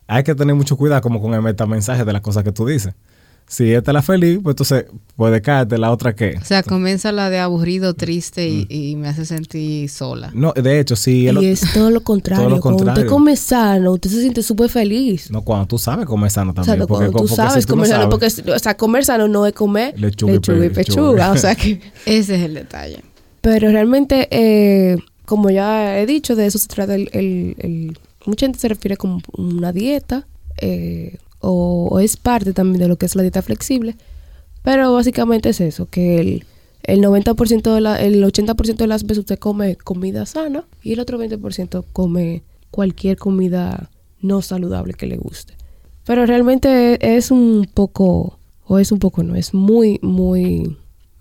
Hay 0.08 0.24
que 0.24 0.34
tener 0.34 0.54
mucho 0.56 0.76
cuidado 0.76 1.00
como 1.02 1.20
con 1.22 1.32
el 1.34 1.40
metamensaje 1.42 2.04
de 2.04 2.12
las 2.12 2.20
cosas 2.20 2.42
que 2.42 2.50
tú 2.52 2.66
dices. 2.66 2.94
Si 3.46 3.70
esta 3.72 3.90
es 3.90 3.94
la 3.94 4.02
feliz, 4.02 4.38
pues 4.42 4.54
entonces 4.54 4.86
puede 5.14 5.42
caerte 5.42 5.76
la 5.76 5.90
otra 5.90 6.14
que. 6.14 6.36
O 6.40 6.44
sea, 6.44 6.62
comienza 6.62 7.12
la 7.12 7.28
de 7.28 7.38
aburrido, 7.38 7.92
triste 7.94 8.48
y, 8.48 8.66
y 8.70 8.96
me 8.96 9.08
hace 9.08 9.26
sentir 9.26 9.90
sola. 9.90 10.30
No, 10.34 10.52
de 10.52 10.80
hecho, 10.80 10.96
si 10.96 11.26
el- 11.28 11.42
y 11.42 11.46
es 11.46 11.60
todo 11.74 11.90
lo 11.90 12.02
contrario. 12.02 12.44
Todo 12.46 12.56
lo 12.56 12.62
Cuando 12.62 12.84
usted 12.92 13.06
come 13.06 13.36
sano, 13.36 13.92
usted 13.92 14.08
se 14.10 14.20
siente 14.20 14.42
súper 14.42 14.70
feliz. 14.70 15.30
no 15.30 15.42
cuando 15.42 15.66
tú 15.66 15.78
sabes 15.78 16.06
comer 16.06 16.30
sano 16.30 16.52
O 16.52 16.54
también. 16.54 16.78
sea, 16.78 16.86
porque, 16.86 17.10
cuando 17.10 17.18
tú 17.18 17.24
porque 17.28 17.34
sabes 17.36 17.64
si 17.64 17.66
tú 17.66 17.74
no 17.76 17.82
comer 17.82 17.88
sano, 17.90 18.02
sabes- 18.10 18.34
porque, 18.36 18.52
o 18.52 18.58
sea, 18.58 18.76
comer 18.76 19.04
sano 19.04 19.28
no 19.28 19.46
es 19.46 19.52
comer 19.52 19.94
Lechuga 20.00 20.32
lechuga, 20.32 20.58
y 20.58 20.66
y 20.66 20.68
pe- 20.70 20.74
pechuga. 20.74 21.10
pechuga. 21.12 21.32
o 21.32 21.36
sea 21.36 21.54
que, 21.56 21.80
Ese 22.06 22.36
es 22.36 22.42
el 22.42 22.54
detalle. 22.54 23.02
pero 23.42 23.70
realmente, 23.70 24.28
eh, 24.30 24.96
como 25.26 25.50
ya 25.50 25.98
he 25.98 26.06
dicho, 26.06 26.36
de 26.36 26.46
eso 26.46 26.58
se 26.58 26.68
trata 26.68 26.94
el, 26.94 27.10
el, 27.12 27.54
el- 27.58 27.98
mucha 28.24 28.46
gente 28.46 28.58
se 28.58 28.68
refiere 28.68 28.96
como 28.96 29.20
una 29.36 29.72
dieta, 29.72 30.26
eh, 30.60 31.18
o, 31.42 32.00
es 32.00 32.16
parte 32.16 32.52
también 32.52 32.80
de 32.80 32.88
lo 32.88 32.96
que 32.96 33.06
es 33.06 33.14
la 33.16 33.22
dieta 33.22 33.42
flexible, 33.42 33.96
pero 34.62 34.92
básicamente 34.92 35.50
es 35.50 35.60
eso, 35.60 35.86
que 35.86 36.18
el, 36.20 36.44
el 36.84 37.00
90% 37.00 37.74
de 37.74 37.80
la, 37.80 38.00
el 38.00 38.22
80% 38.24 38.76
de 38.76 38.86
las 38.86 39.02
veces 39.02 39.18
usted 39.18 39.38
come 39.38 39.76
comida 39.76 40.24
sana 40.26 40.64
y 40.82 40.92
el 40.92 41.00
otro 41.00 41.18
20% 41.18 41.84
come 41.92 42.42
cualquier 42.70 43.16
comida 43.18 43.90
no 44.20 44.40
saludable 44.40 44.94
que 44.94 45.06
le 45.06 45.16
guste. 45.16 45.54
Pero 46.04 46.26
realmente 46.26 47.16
es 47.16 47.30
un 47.30 47.68
poco, 47.72 48.38
o 48.66 48.78
es 48.78 48.90
un 48.92 48.98
poco 48.98 49.22
no, 49.22 49.36
es 49.36 49.52
muy, 49.54 49.98
muy 50.02 50.76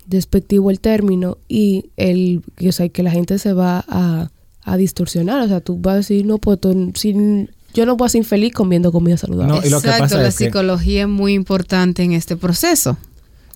despectivo 0.08 0.72
el 0.72 0.80
término 0.80 1.38
y 1.48 1.86
el, 1.98 2.44
o 2.68 2.72
sea, 2.72 2.90
que 2.90 3.04
la 3.04 3.12
gente 3.12 3.38
se 3.40 3.54
va 3.54 3.84
a, 3.88 4.30
a 4.64 4.78
distorsionar. 4.78 5.42
O 5.44 5.48
sea, 5.48 5.62
tú 5.62 5.78
vas 5.78 5.94
a 5.94 5.98
decir, 5.98 6.26
no, 6.26 6.38
pues 6.38 6.60
tú- 6.60 6.92
si, 6.96 7.14
yo 7.74 7.86
no 7.86 7.96
voy 7.96 8.06
a 8.06 8.10
ser 8.10 8.20
infeliz 8.20 8.54
comiendo 8.54 8.92
comida 8.92 9.18
saludable. 9.18 9.54
No, 9.54 9.66
y 9.66 9.70
lo 9.70 9.82
que 9.82 9.88
Exacto, 9.88 10.04
pasa 10.04 10.18
la 10.18 10.28
es 10.30 10.38
que- 10.38 10.46
psicología 10.46 11.02
es 11.04 11.08
muy 11.08 11.34
importante 11.34 12.04
en 12.04 12.14
este 12.14 12.36
proceso. 12.38 12.98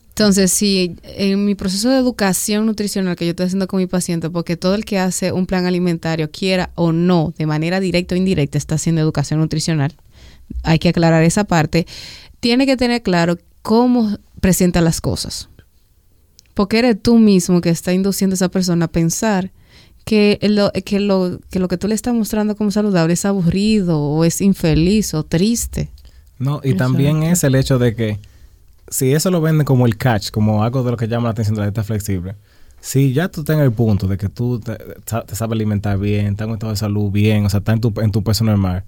Entonces, 0.10 0.50
si 0.52 0.96
en 1.04 1.44
mi 1.44 1.56
proceso 1.56 1.90
de 1.90 1.98
educación 1.98 2.66
nutricional 2.66 3.18
que 3.18 3.26
yo 3.26 3.32
estoy 3.32 3.48
haciendo 3.48 3.68
con 3.68 3.80
mi 3.80 3.86
paciente, 3.88 4.30
porque 4.30 4.56
todo 4.56 4.74
el 4.76 4.86
que 4.86 4.98
hace 4.98 5.34
un 5.34 5.46
plan 5.46 5.66
alimentario, 5.66 6.32
quiera 6.32 6.70
o 6.76 6.94
no, 6.94 7.34
de 7.38 7.46
manera 7.46 7.82
directa 7.82 8.16
o 8.16 8.18
indirecta, 8.18 8.58
está 8.58 8.76
haciendo 8.76 9.02
educación 9.02 9.42
nutricional, 9.42 9.94
hay 10.64 10.80
que 10.80 10.88
aclarar 10.90 11.24
esa 11.24 11.44
parte, 11.44 11.86
tiene 12.40 12.66
que 12.66 12.78
tener 12.78 13.02
claro 13.02 13.38
cómo 13.62 14.18
presenta 14.40 14.80
las 14.80 15.02
cosas. 15.02 15.50
Porque 16.54 16.80
eres 16.80 17.02
tú 17.02 17.18
mismo 17.18 17.60
que 17.60 17.70
está 17.70 17.92
induciendo 17.92 18.36
a 18.36 18.38
esa 18.38 18.48
persona 18.48 18.86
a 18.86 18.88
pensar 18.88 19.52
que 20.06 20.40
lo, 20.44 20.72
que 20.72 21.00
lo, 21.00 21.40
que 21.50 21.60
lo 21.60 21.68
que 21.68 21.78
tú 21.78 21.88
le 21.88 21.96
estás 21.96 22.14
mostrando 22.14 22.56
como 22.56 22.72
saludable 22.72 23.14
es 23.14 23.26
aburrido 23.26 24.00
o 24.00 24.24
es 24.24 24.40
infeliz 24.40 25.14
o 25.14 25.24
triste. 25.24 25.90
No, 26.38 26.62
y 26.64 26.76
también 26.76 27.24
es 27.24 27.44
el 27.44 27.56
hecho 27.56 27.80
de 27.80 27.96
que 27.96 28.20
si 28.88 29.14
eso 29.14 29.32
lo 29.32 29.42
venden 29.42 29.66
como 29.66 29.86
el 29.86 29.98
catch, 29.98 30.30
como 30.30 30.64
algo 30.64 30.84
de 30.84 30.92
lo 30.92 30.98
que 30.98 31.08
llama 31.08 31.26
la 31.26 31.32
atención 31.32 31.56
de 31.56 31.62
la 31.62 31.68
dieta 31.68 31.84
flexible, 31.84 32.36
si 32.82 33.14
ya 33.14 33.30
tú 33.30 33.42
estás 33.42 33.56
en 33.56 33.64
el 33.64 33.72
punto 33.72 34.08
de 34.08 34.18
que 34.18 34.30
tú 34.30 34.60
te, 34.60 34.76
te 34.76 35.36
sabes 35.36 35.54
alimentar 35.54 35.98
bien, 35.98 36.28
estás 36.28 36.46
en 36.46 36.52
un 36.52 36.56
estado 36.56 36.72
de 36.72 36.78
salud 36.78 37.10
bien, 37.10 37.46
o 37.46 37.50
sea, 37.50 37.60
estás 37.60 37.74
en 37.74 37.82
tu, 37.82 37.94
en 38.00 38.12
tu 38.12 38.24
peso 38.24 38.44
normal, 38.44 38.84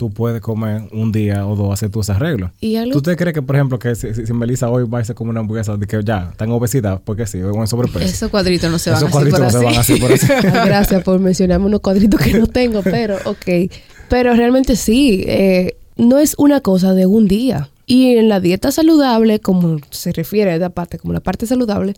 tú 0.00 0.08
puedes 0.08 0.40
comer 0.40 0.84
un 0.92 1.12
día 1.12 1.46
o 1.46 1.54
dos, 1.54 1.74
hacer 1.74 1.90
tus 1.90 2.08
arreglos. 2.08 2.50
Y 2.58 2.76
algo 2.76 2.90
¿Tú 2.94 3.02
te 3.02 3.14
crees 3.18 3.34
que, 3.34 3.42
por 3.42 3.54
ejemplo, 3.54 3.78
que 3.78 3.94
si, 3.94 4.14
si, 4.14 4.24
si 4.24 4.32
Melissa 4.32 4.70
hoy 4.70 4.88
va 4.88 5.00
a 5.00 5.04
se 5.04 5.14
come 5.14 5.28
una 5.28 5.40
hamburguesa 5.40 5.76
de 5.76 5.86
que 5.86 6.00
ya 6.02 6.30
está 6.30 6.46
en 6.46 6.52
obesidad, 6.52 7.02
porque 7.04 7.26
sí, 7.26 7.42
o 7.42 7.54
en 7.54 7.66
sobrepeso? 7.66 8.06
Esos 8.06 8.30
cuadritos 8.30 8.70
no 8.70 8.78
se 8.78 8.88
van 8.88 8.96
Esos 8.96 9.08
así 9.08 9.12
por 9.12 9.28
cuadritos 9.28 9.40
no 9.40 9.50
se 9.50 9.56
así. 9.58 9.66
van 9.66 9.74
así 9.74 9.96
por 9.96 10.10
así. 10.10 10.26
Ah, 10.32 10.64
Gracias 10.64 11.02
por 11.02 11.20
mencionarme 11.20 11.66
unos 11.66 11.80
cuadritos 11.80 12.18
que 12.18 12.32
no 12.32 12.46
tengo, 12.46 12.80
pero 12.82 13.18
ok. 13.26 13.70
Pero 14.08 14.32
realmente 14.32 14.74
sí, 14.74 15.22
eh, 15.26 15.76
no 15.98 16.18
es 16.18 16.34
una 16.38 16.62
cosa 16.62 16.94
de 16.94 17.04
un 17.04 17.28
día. 17.28 17.68
Y 17.84 18.16
en 18.16 18.30
la 18.30 18.40
dieta 18.40 18.72
saludable, 18.72 19.38
como 19.40 19.76
se 19.90 20.12
refiere 20.12 20.50
a 20.50 20.54
esta 20.54 20.70
parte, 20.70 20.98
como 20.98 21.12
la 21.12 21.20
parte 21.20 21.46
saludable, 21.46 21.92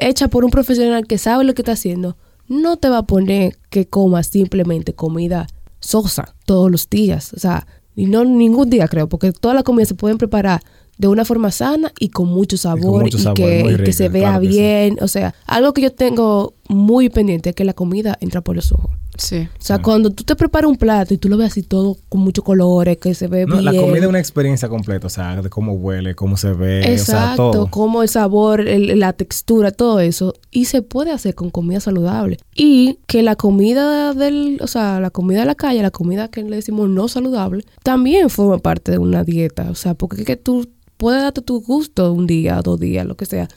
hecha 0.00 0.26
por 0.26 0.44
un 0.44 0.50
profesional 0.50 1.06
que 1.06 1.18
sabe 1.18 1.44
lo 1.44 1.54
que 1.54 1.62
está 1.62 1.72
haciendo, 1.72 2.16
no 2.48 2.78
te 2.78 2.88
va 2.88 2.98
a 2.98 3.06
poner 3.06 3.56
que 3.70 3.86
comas 3.86 4.26
simplemente 4.26 4.92
comida 4.92 5.46
sosa 5.88 6.34
todos 6.44 6.70
los 6.70 6.90
días. 6.90 7.32
O 7.32 7.40
sea, 7.40 7.66
y 7.96 8.06
no 8.06 8.24
ningún 8.24 8.68
día 8.68 8.86
creo, 8.88 9.08
porque 9.08 9.32
todas 9.32 9.54
las 9.54 9.64
comidas 9.64 9.88
se 9.88 9.94
pueden 9.94 10.18
preparar 10.18 10.62
de 10.98 11.08
una 11.08 11.24
forma 11.24 11.50
sana 11.50 11.92
y 11.98 12.10
con 12.10 12.28
mucho 12.28 12.56
sabor 12.56 13.02
y, 13.02 13.04
mucho 13.04 13.18
sabor, 13.18 13.36
que, 13.84 13.92
se 13.92 14.08
vea 14.08 14.22
claro 14.22 14.40
que 14.40 14.46
sí. 14.48 14.52
bien. 14.52 14.98
O 15.00 15.08
sea, 15.08 15.34
algo 15.46 15.72
que 15.72 15.82
yo 15.82 15.92
tengo 15.92 16.54
muy 16.68 17.08
pendiente 17.08 17.50
es 17.50 17.56
que 17.56 17.64
la 17.64 17.72
comida 17.72 18.18
entra 18.20 18.42
por 18.42 18.56
los 18.56 18.70
ojos. 18.72 18.90
Sí. 19.18 19.48
O 19.58 19.62
sea, 19.62 19.76
Sí. 19.76 19.82
cuando 19.82 20.10
tú 20.10 20.24
te 20.24 20.34
preparas 20.36 20.70
un 20.70 20.76
plato 20.76 21.12
y 21.12 21.18
tú 21.18 21.28
lo 21.28 21.36
ves 21.36 21.48
así 21.52 21.62
todo 21.62 21.96
con 22.08 22.20
muchos 22.20 22.44
colores, 22.44 22.96
que 22.98 23.14
se 23.14 23.26
ve 23.26 23.44
No, 23.46 23.54
bien. 23.58 23.64
la 23.64 23.72
comida 23.72 23.98
es 23.98 24.06
una 24.06 24.18
experiencia 24.20 24.68
completa, 24.68 25.08
o 25.08 25.10
sea, 25.10 25.42
de 25.42 25.50
cómo 25.50 25.72
huele, 25.72 26.14
cómo 26.14 26.36
se 26.36 26.52
ve, 26.52 26.80
o 26.80 26.82
sea, 26.84 26.92
Exacto, 26.92 27.50
todo. 27.50 27.66
como 27.66 28.02
el 28.02 28.08
sabor, 28.08 28.60
el- 28.60 28.98
la 28.98 29.12
textura, 29.12 29.72
todo 29.72 30.00
eso. 30.00 30.34
Y 30.50 30.66
se 30.66 30.82
puede 30.82 31.10
hacer 31.10 31.34
con 31.34 31.50
comida 31.50 31.80
saludable. 31.80 32.38
Y 32.54 33.00
que 33.06 33.22
la 33.22 33.34
comida 33.36 34.14
del, 34.14 34.58
o 34.62 34.66
sea, 34.68 35.00
la 35.00 35.10
comida 35.10 35.40
de 35.40 35.46
la 35.46 35.54
calle, 35.54 35.82
la 35.82 35.90
comida 35.90 36.28
que 36.28 36.42
le 36.44 36.56
decimos 36.56 36.88
no 36.88 37.08
saludable, 37.08 37.64
también 37.82 38.30
forma 38.30 38.58
parte 38.58 38.92
de 38.92 38.98
una 38.98 39.24
dieta. 39.24 39.68
O 39.70 39.74
sea, 39.74 39.94
porque 39.94 40.20
es 40.20 40.26
que 40.26 40.36
tú 40.36 40.68
puedes 40.96 41.22
darte 41.22 41.42
tu 41.42 41.60
gusto 41.60 42.12
un 42.12 42.26
día, 42.26 42.60
dos 42.62 42.78
días, 42.78 43.04
lo 43.06 43.16
que 43.16 43.26
sea. 43.26 43.48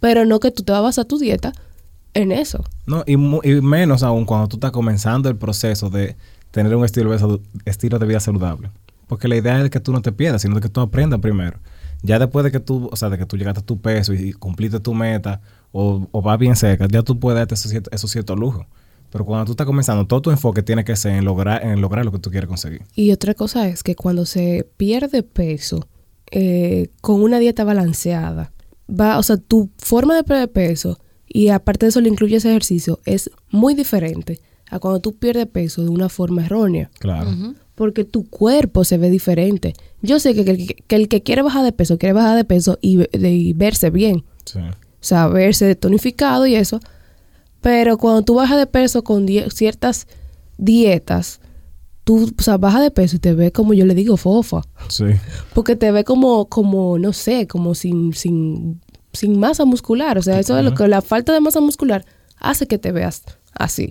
Pero 0.00 0.24
no 0.26 0.38
que 0.38 0.50
tú 0.50 0.62
te 0.62 0.72
vas 0.72 0.78
a 0.78 0.82
basar 0.82 1.04
tu 1.06 1.18
dieta 1.18 1.52
en 2.18 2.32
eso. 2.32 2.64
No, 2.86 3.04
y, 3.06 3.12
y 3.14 3.60
menos 3.60 4.02
aún 4.02 4.24
cuando 4.24 4.48
tú 4.48 4.56
estás 4.56 4.72
comenzando 4.72 5.28
el 5.28 5.36
proceso 5.36 5.88
de 5.88 6.16
tener 6.50 6.74
un 6.74 6.84
estilo 6.84 7.16
de, 7.16 7.40
estilo 7.64 7.98
de 7.98 8.06
vida 8.06 8.20
saludable. 8.20 8.70
Porque 9.06 9.28
la 9.28 9.36
idea 9.36 9.62
es 9.62 9.70
que 9.70 9.80
tú 9.80 9.92
no 9.92 10.02
te 10.02 10.12
pierdas, 10.12 10.42
sino 10.42 10.60
que 10.60 10.68
tú 10.68 10.80
aprendas 10.80 11.20
primero. 11.20 11.58
Ya 12.02 12.18
después 12.18 12.44
de 12.44 12.50
que 12.50 12.60
tú, 12.60 12.88
o 12.92 12.96
sea, 12.96 13.08
de 13.08 13.18
que 13.18 13.26
tú 13.26 13.36
llegaste 13.36 13.60
a 13.60 13.64
tu 13.64 13.80
peso 13.80 14.12
y, 14.12 14.30
y 14.30 14.32
cumpliste 14.32 14.80
tu 14.80 14.94
meta 14.94 15.40
o, 15.72 16.06
o 16.10 16.22
vas 16.22 16.38
bien 16.38 16.56
cerca, 16.56 16.86
ya 16.88 17.02
tú 17.02 17.18
puedes 17.18 17.38
darte 17.38 17.54
esos 17.54 17.70
ciertos, 17.70 17.92
esos 17.92 18.10
ciertos 18.10 18.38
lujos. 18.38 18.66
Pero 19.10 19.24
cuando 19.24 19.46
tú 19.46 19.52
estás 19.52 19.66
comenzando, 19.66 20.06
todo 20.06 20.20
tu 20.20 20.30
enfoque 20.30 20.62
tiene 20.62 20.84
que 20.84 20.94
ser 20.96 21.12
en 21.12 21.24
lograr, 21.24 21.64
en 21.64 21.80
lograr 21.80 22.04
lo 22.04 22.12
que 22.12 22.18
tú 22.18 22.30
quieres 22.30 22.48
conseguir. 22.48 22.82
Y 22.94 23.12
otra 23.12 23.34
cosa 23.34 23.68
es 23.68 23.82
que 23.82 23.94
cuando 23.94 24.26
se 24.26 24.68
pierde 24.76 25.22
peso 25.22 25.88
eh, 26.30 26.90
con 27.00 27.22
una 27.22 27.38
dieta 27.38 27.64
balanceada, 27.64 28.52
va, 28.88 29.18
o 29.18 29.22
sea, 29.22 29.36
tu 29.38 29.70
forma 29.78 30.14
de 30.14 30.24
perder 30.24 30.52
peso 30.52 30.98
y 31.28 31.48
aparte 31.48 31.86
de 31.86 31.90
eso 31.90 32.00
le 32.00 32.08
incluyes 32.08 32.44
ejercicio 32.44 33.00
es 33.04 33.30
muy 33.50 33.74
diferente 33.74 34.40
a 34.70 34.78
cuando 34.78 35.00
tú 35.00 35.14
pierdes 35.16 35.46
peso 35.46 35.82
de 35.82 35.88
una 35.88 36.08
forma 36.08 36.44
errónea, 36.44 36.90
Claro. 36.98 37.30
porque 37.74 38.04
tu 38.04 38.28
cuerpo 38.28 38.84
se 38.84 38.98
ve 38.98 39.08
diferente. 39.10 39.74
Yo 40.02 40.18
sé 40.20 40.34
que 40.34 40.40
el 40.42 40.66
que, 40.66 40.74
que 40.74 40.96
el 40.96 41.08
que 41.08 41.22
quiere 41.22 41.42
bajar 41.42 41.64
de 41.64 41.72
peso 41.72 41.96
quiere 41.98 42.12
bajar 42.12 42.36
de 42.36 42.44
peso 42.44 42.78
y, 42.82 42.96
de- 42.96 43.30
y 43.32 43.52
verse 43.52 43.90
bien, 43.90 44.24
Sí. 44.44 44.58
o 44.58 44.72
sea, 45.00 45.28
verse 45.28 45.74
tonificado 45.74 46.46
y 46.46 46.54
eso. 46.54 46.80
Pero 47.60 47.98
cuando 47.98 48.22
tú 48.22 48.34
bajas 48.34 48.58
de 48.58 48.66
peso 48.66 49.02
con 49.04 49.26
die- 49.26 49.48
ciertas 49.50 50.06
dietas, 50.58 51.40
tú, 52.04 52.30
o 52.38 52.42
sea, 52.42 52.56
baja 52.56 52.80
de 52.80 52.90
peso 52.90 53.16
y 53.16 53.18
te 53.18 53.34
ves 53.34 53.52
como 53.52 53.74
yo 53.74 53.84
le 53.86 53.94
digo, 53.94 54.16
fofa. 54.16 54.62
Sí. 54.88 55.04
Porque 55.54 55.76
te 55.76 55.90
ve 55.92 56.04
como, 56.04 56.46
como, 56.46 56.98
no 56.98 57.12
sé, 57.12 57.46
como 57.46 57.74
sin, 57.74 58.12
sin, 58.14 58.80
sin 59.12 59.38
masa 59.38 59.64
muscular. 59.64 60.18
O 60.18 60.22
sea, 60.22 60.38
eso 60.38 60.58
es 60.58 60.64
lo 60.64 60.74
que 60.74 60.88
la 60.88 61.02
falta 61.02 61.32
de 61.32 61.40
masa 61.40 61.60
muscular 61.60 62.04
hace 62.38 62.66
que 62.66 62.78
te 62.78 62.92
veas 62.92 63.22
así. 63.52 63.90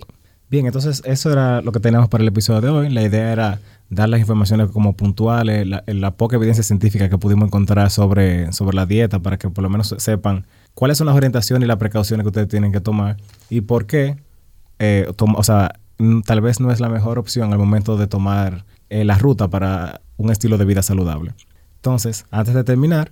Bien, 0.50 0.66
entonces 0.66 1.02
eso 1.04 1.30
era 1.30 1.60
lo 1.60 1.72
que 1.72 1.80
teníamos 1.80 2.08
para 2.08 2.22
el 2.22 2.28
episodio 2.28 2.60
de 2.60 2.68
hoy. 2.70 2.88
La 2.88 3.02
idea 3.02 3.32
era 3.32 3.60
dar 3.90 4.08
las 4.08 4.20
informaciones 4.20 4.70
como 4.70 4.94
puntuales, 4.94 5.66
la, 5.66 5.82
la 5.86 6.10
poca 6.12 6.36
evidencia 6.36 6.62
científica 6.62 7.08
que 7.08 7.18
pudimos 7.18 7.46
encontrar 7.46 7.90
sobre, 7.90 8.52
sobre 8.52 8.74
la 8.74 8.86
dieta 8.86 9.18
para 9.20 9.38
que 9.38 9.50
por 9.50 9.62
lo 9.62 9.70
menos 9.70 9.94
sepan 9.98 10.46
cuáles 10.74 10.98
son 10.98 11.06
las 11.06 11.16
orientaciones 11.16 11.64
y 11.64 11.68
las 11.68 11.78
precauciones 11.78 12.24
que 12.24 12.28
ustedes 12.28 12.48
tienen 12.48 12.72
que 12.72 12.80
tomar 12.80 13.16
y 13.50 13.62
por 13.62 13.86
qué, 13.86 14.16
eh, 14.78 15.10
o 15.18 15.42
sea, 15.42 15.72
tal 16.24 16.40
vez 16.40 16.60
no 16.60 16.70
es 16.70 16.80
la 16.80 16.88
mejor 16.88 17.18
opción 17.18 17.52
al 17.52 17.58
momento 17.58 17.96
de 17.96 18.06
tomar 18.06 18.64
eh, 18.88 19.04
la 19.04 19.18
ruta 19.18 19.48
para 19.48 20.00
un 20.16 20.30
estilo 20.30 20.58
de 20.58 20.64
vida 20.64 20.82
saludable. 20.82 21.34
Entonces, 21.76 22.26
antes 22.30 22.54
de 22.54 22.64
terminar... 22.64 23.10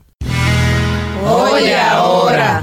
Oye 1.27 1.75
ahora. 1.77 2.63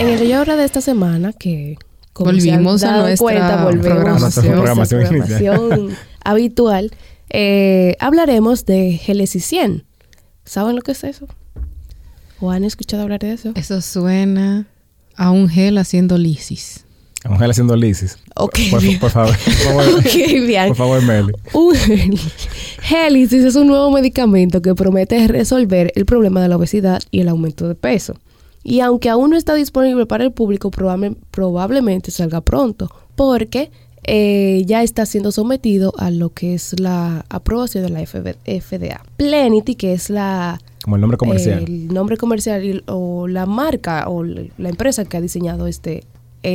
En 0.00 0.08
el 0.08 0.18
Oye 0.18 0.38
ahora 0.38 0.56
de 0.56 0.64
esta 0.64 0.80
semana, 0.80 1.32
que 1.32 1.76
como 2.12 2.30
volvimos 2.32 2.80
se 2.80 2.86
han 2.86 2.94
a 2.94 3.02
nuestra 3.02 3.24
cuenta, 3.24 3.64
volvemos 3.64 3.86
programación. 3.86 4.46
a 4.46 4.50
Programación 4.52 5.02
programación 5.08 5.96
habitual, 6.24 6.90
eh, 7.30 7.96
hablaremos 8.00 8.66
de 8.66 8.92
Génesis 8.92 9.44
100. 9.44 9.84
¿Saben 10.44 10.76
lo 10.76 10.82
que 10.82 10.92
es 10.92 11.04
eso? 11.04 11.28
¿O 12.40 12.50
han 12.50 12.64
escuchado 12.64 13.02
hablar 13.02 13.20
de 13.20 13.32
eso? 13.34 13.52
Eso 13.54 13.80
suena 13.80 14.66
a 15.16 15.30
un 15.30 15.48
gel 15.48 15.78
haciendo 15.78 16.18
lisis. 16.18 16.84
A 17.24 17.30
mujer 17.30 17.50
haciendo 17.50 17.74
lisis. 17.76 18.16
Ok, 18.36 18.58
Por, 18.70 18.80
favor, 18.80 18.96
por 19.00 19.10
favor, 19.10 19.84
Ok, 19.98 20.14
bien. 20.46 20.68
por 20.68 20.76
favor, 20.76 21.02
Meli. 21.02 21.32
Un 21.52 21.74
Gélisis 22.80 23.44
es 23.44 23.56
un 23.56 23.66
nuevo 23.66 23.90
medicamento 23.90 24.62
que 24.62 24.74
promete 24.74 25.26
resolver 25.28 25.92
el 25.96 26.06
problema 26.06 26.40
de 26.42 26.48
la 26.48 26.56
obesidad 26.56 27.02
y 27.10 27.20
el 27.20 27.28
aumento 27.28 27.66
de 27.68 27.74
peso. 27.74 28.14
Y 28.62 28.80
aunque 28.80 29.08
aún 29.08 29.30
no 29.30 29.36
está 29.36 29.54
disponible 29.54 30.06
para 30.06 30.24
el 30.24 30.32
público, 30.32 30.70
probable- 30.70 31.16
probablemente 31.30 32.10
salga 32.10 32.40
pronto, 32.40 32.90
porque 33.16 33.70
eh, 34.04 34.62
ya 34.66 34.82
está 34.82 35.04
siendo 35.06 35.32
sometido 35.32 35.92
a 35.98 36.10
lo 36.10 36.30
que 36.30 36.54
es 36.54 36.78
la 36.80 37.24
aprobación 37.30 37.84
de 37.84 37.90
la 37.90 38.06
FDA. 38.06 39.02
Plenity, 39.16 39.74
que 39.74 39.92
es 39.92 40.08
la 40.10 40.60
Como 40.82 40.96
el 40.96 41.00
nombre 41.00 41.18
comercial. 41.18 41.64
el 41.66 41.88
nombre 41.88 42.16
comercial 42.16 42.84
o 42.86 43.26
la 43.28 43.44
marca 43.46 44.08
o 44.08 44.22
la 44.24 44.68
empresa 44.68 45.04
que 45.04 45.16
ha 45.16 45.20
diseñado 45.20 45.66
este, 45.66 46.04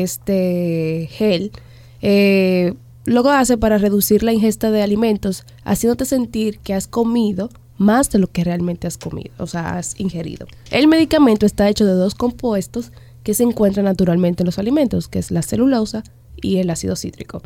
este 0.02 1.08
gel, 1.12 1.52
eh, 2.02 2.74
lo 3.06 3.30
hace 3.30 3.58
para 3.58 3.78
reducir 3.78 4.24
la 4.24 4.34
ingesta 4.34 4.72
de 4.72 4.82
alimentos, 4.82 5.46
haciéndote 5.64 6.06
sentir 6.06 6.60
que 6.60 6.74
has 6.74 6.88
comido 6.88 7.50
más 7.78 8.10
de 8.12 8.20
lo 8.20 8.28
que 8.28 8.44
realmente 8.44 8.88
has 8.88 8.98
comido, 8.98 9.32
o 9.38 9.48
sea, 9.48 9.78
has 9.78 10.00
ingerido. 10.00 10.48
El 10.72 10.88
medicamento 10.88 11.46
está 11.46 11.70
hecho 11.70 11.86
de 11.86 11.94
dos 11.94 12.16
compuestos 12.16 12.92
que 13.24 13.34
se 13.34 13.44
encuentran 13.44 13.86
naturalmente 13.86 14.44
en 14.44 14.46
los 14.46 14.60
alimentos, 14.60 15.08
que 15.08 15.20
es 15.20 15.32
la 15.32 15.42
celulosa 15.42 16.04
y 16.42 16.58
el 16.58 16.70
ácido 16.70 16.96
cítrico. 16.96 17.42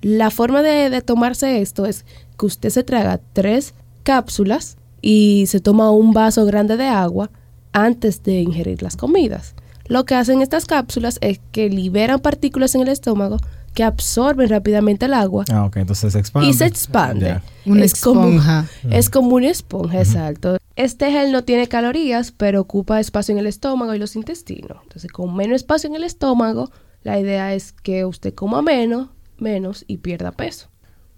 La 0.00 0.30
forma 0.30 0.62
de, 0.62 0.90
de 0.90 1.00
tomarse 1.00 1.60
esto 1.60 1.86
es 1.86 2.04
que 2.38 2.46
usted 2.46 2.70
se 2.70 2.82
traga 2.82 3.20
tres 3.32 3.74
cápsulas 4.02 4.76
y 5.00 5.44
se 5.46 5.60
toma 5.60 5.90
un 5.90 6.12
vaso 6.12 6.44
grande 6.44 6.76
de 6.76 6.86
agua 6.86 7.30
antes 7.72 8.22
de 8.22 8.40
ingerir 8.40 8.82
las 8.82 8.96
comidas. 8.96 9.54
Lo 9.88 10.04
que 10.04 10.14
hacen 10.14 10.42
estas 10.42 10.64
cápsulas 10.66 11.18
es 11.20 11.40
que 11.52 11.68
liberan 11.68 12.20
partículas 12.20 12.74
en 12.74 12.82
el 12.82 12.88
estómago 12.88 13.38
que 13.74 13.84
absorben 13.84 14.50
rápidamente 14.50 15.06
el 15.06 15.14
agua 15.14 15.44
Ah, 15.50 15.64
ok, 15.64 15.78
entonces 15.78 16.12
se 16.12 16.18
expande. 16.18 16.48
y 16.48 16.52
se 16.52 16.66
expande. 16.66 17.26
Ya. 17.26 17.42
Una 17.64 17.84
Es 17.84 17.98
como- 18.00 18.24
esponja. 18.26 18.66
Es 18.90 19.08
como 19.10 19.36
una 19.36 19.48
esponja, 19.48 19.98
exacto. 19.98 20.58
Este 20.76 21.10
gel 21.10 21.32
no 21.32 21.42
tiene 21.44 21.68
calorías, 21.68 22.32
pero 22.32 22.60
ocupa 22.60 23.00
espacio 23.00 23.32
en 23.32 23.38
el 23.38 23.46
estómago 23.46 23.94
y 23.94 23.98
los 23.98 24.14
intestinos. 24.14 24.78
Entonces, 24.82 25.10
con 25.10 25.34
menos 25.34 25.56
espacio 25.56 25.88
en 25.88 25.96
el 25.96 26.04
estómago, 26.04 26.70
la 27.02 27.18
idea 27.18 27.54
es 27.54 27.72
que 27.72 28.04
usted 28.04 28.34
coma 28.34 28.60
menos, 28.62 29.08
menos 29.38 29.84
y 29.88 29.98
pierda 29.98 30.32
peso. 30.32 30.68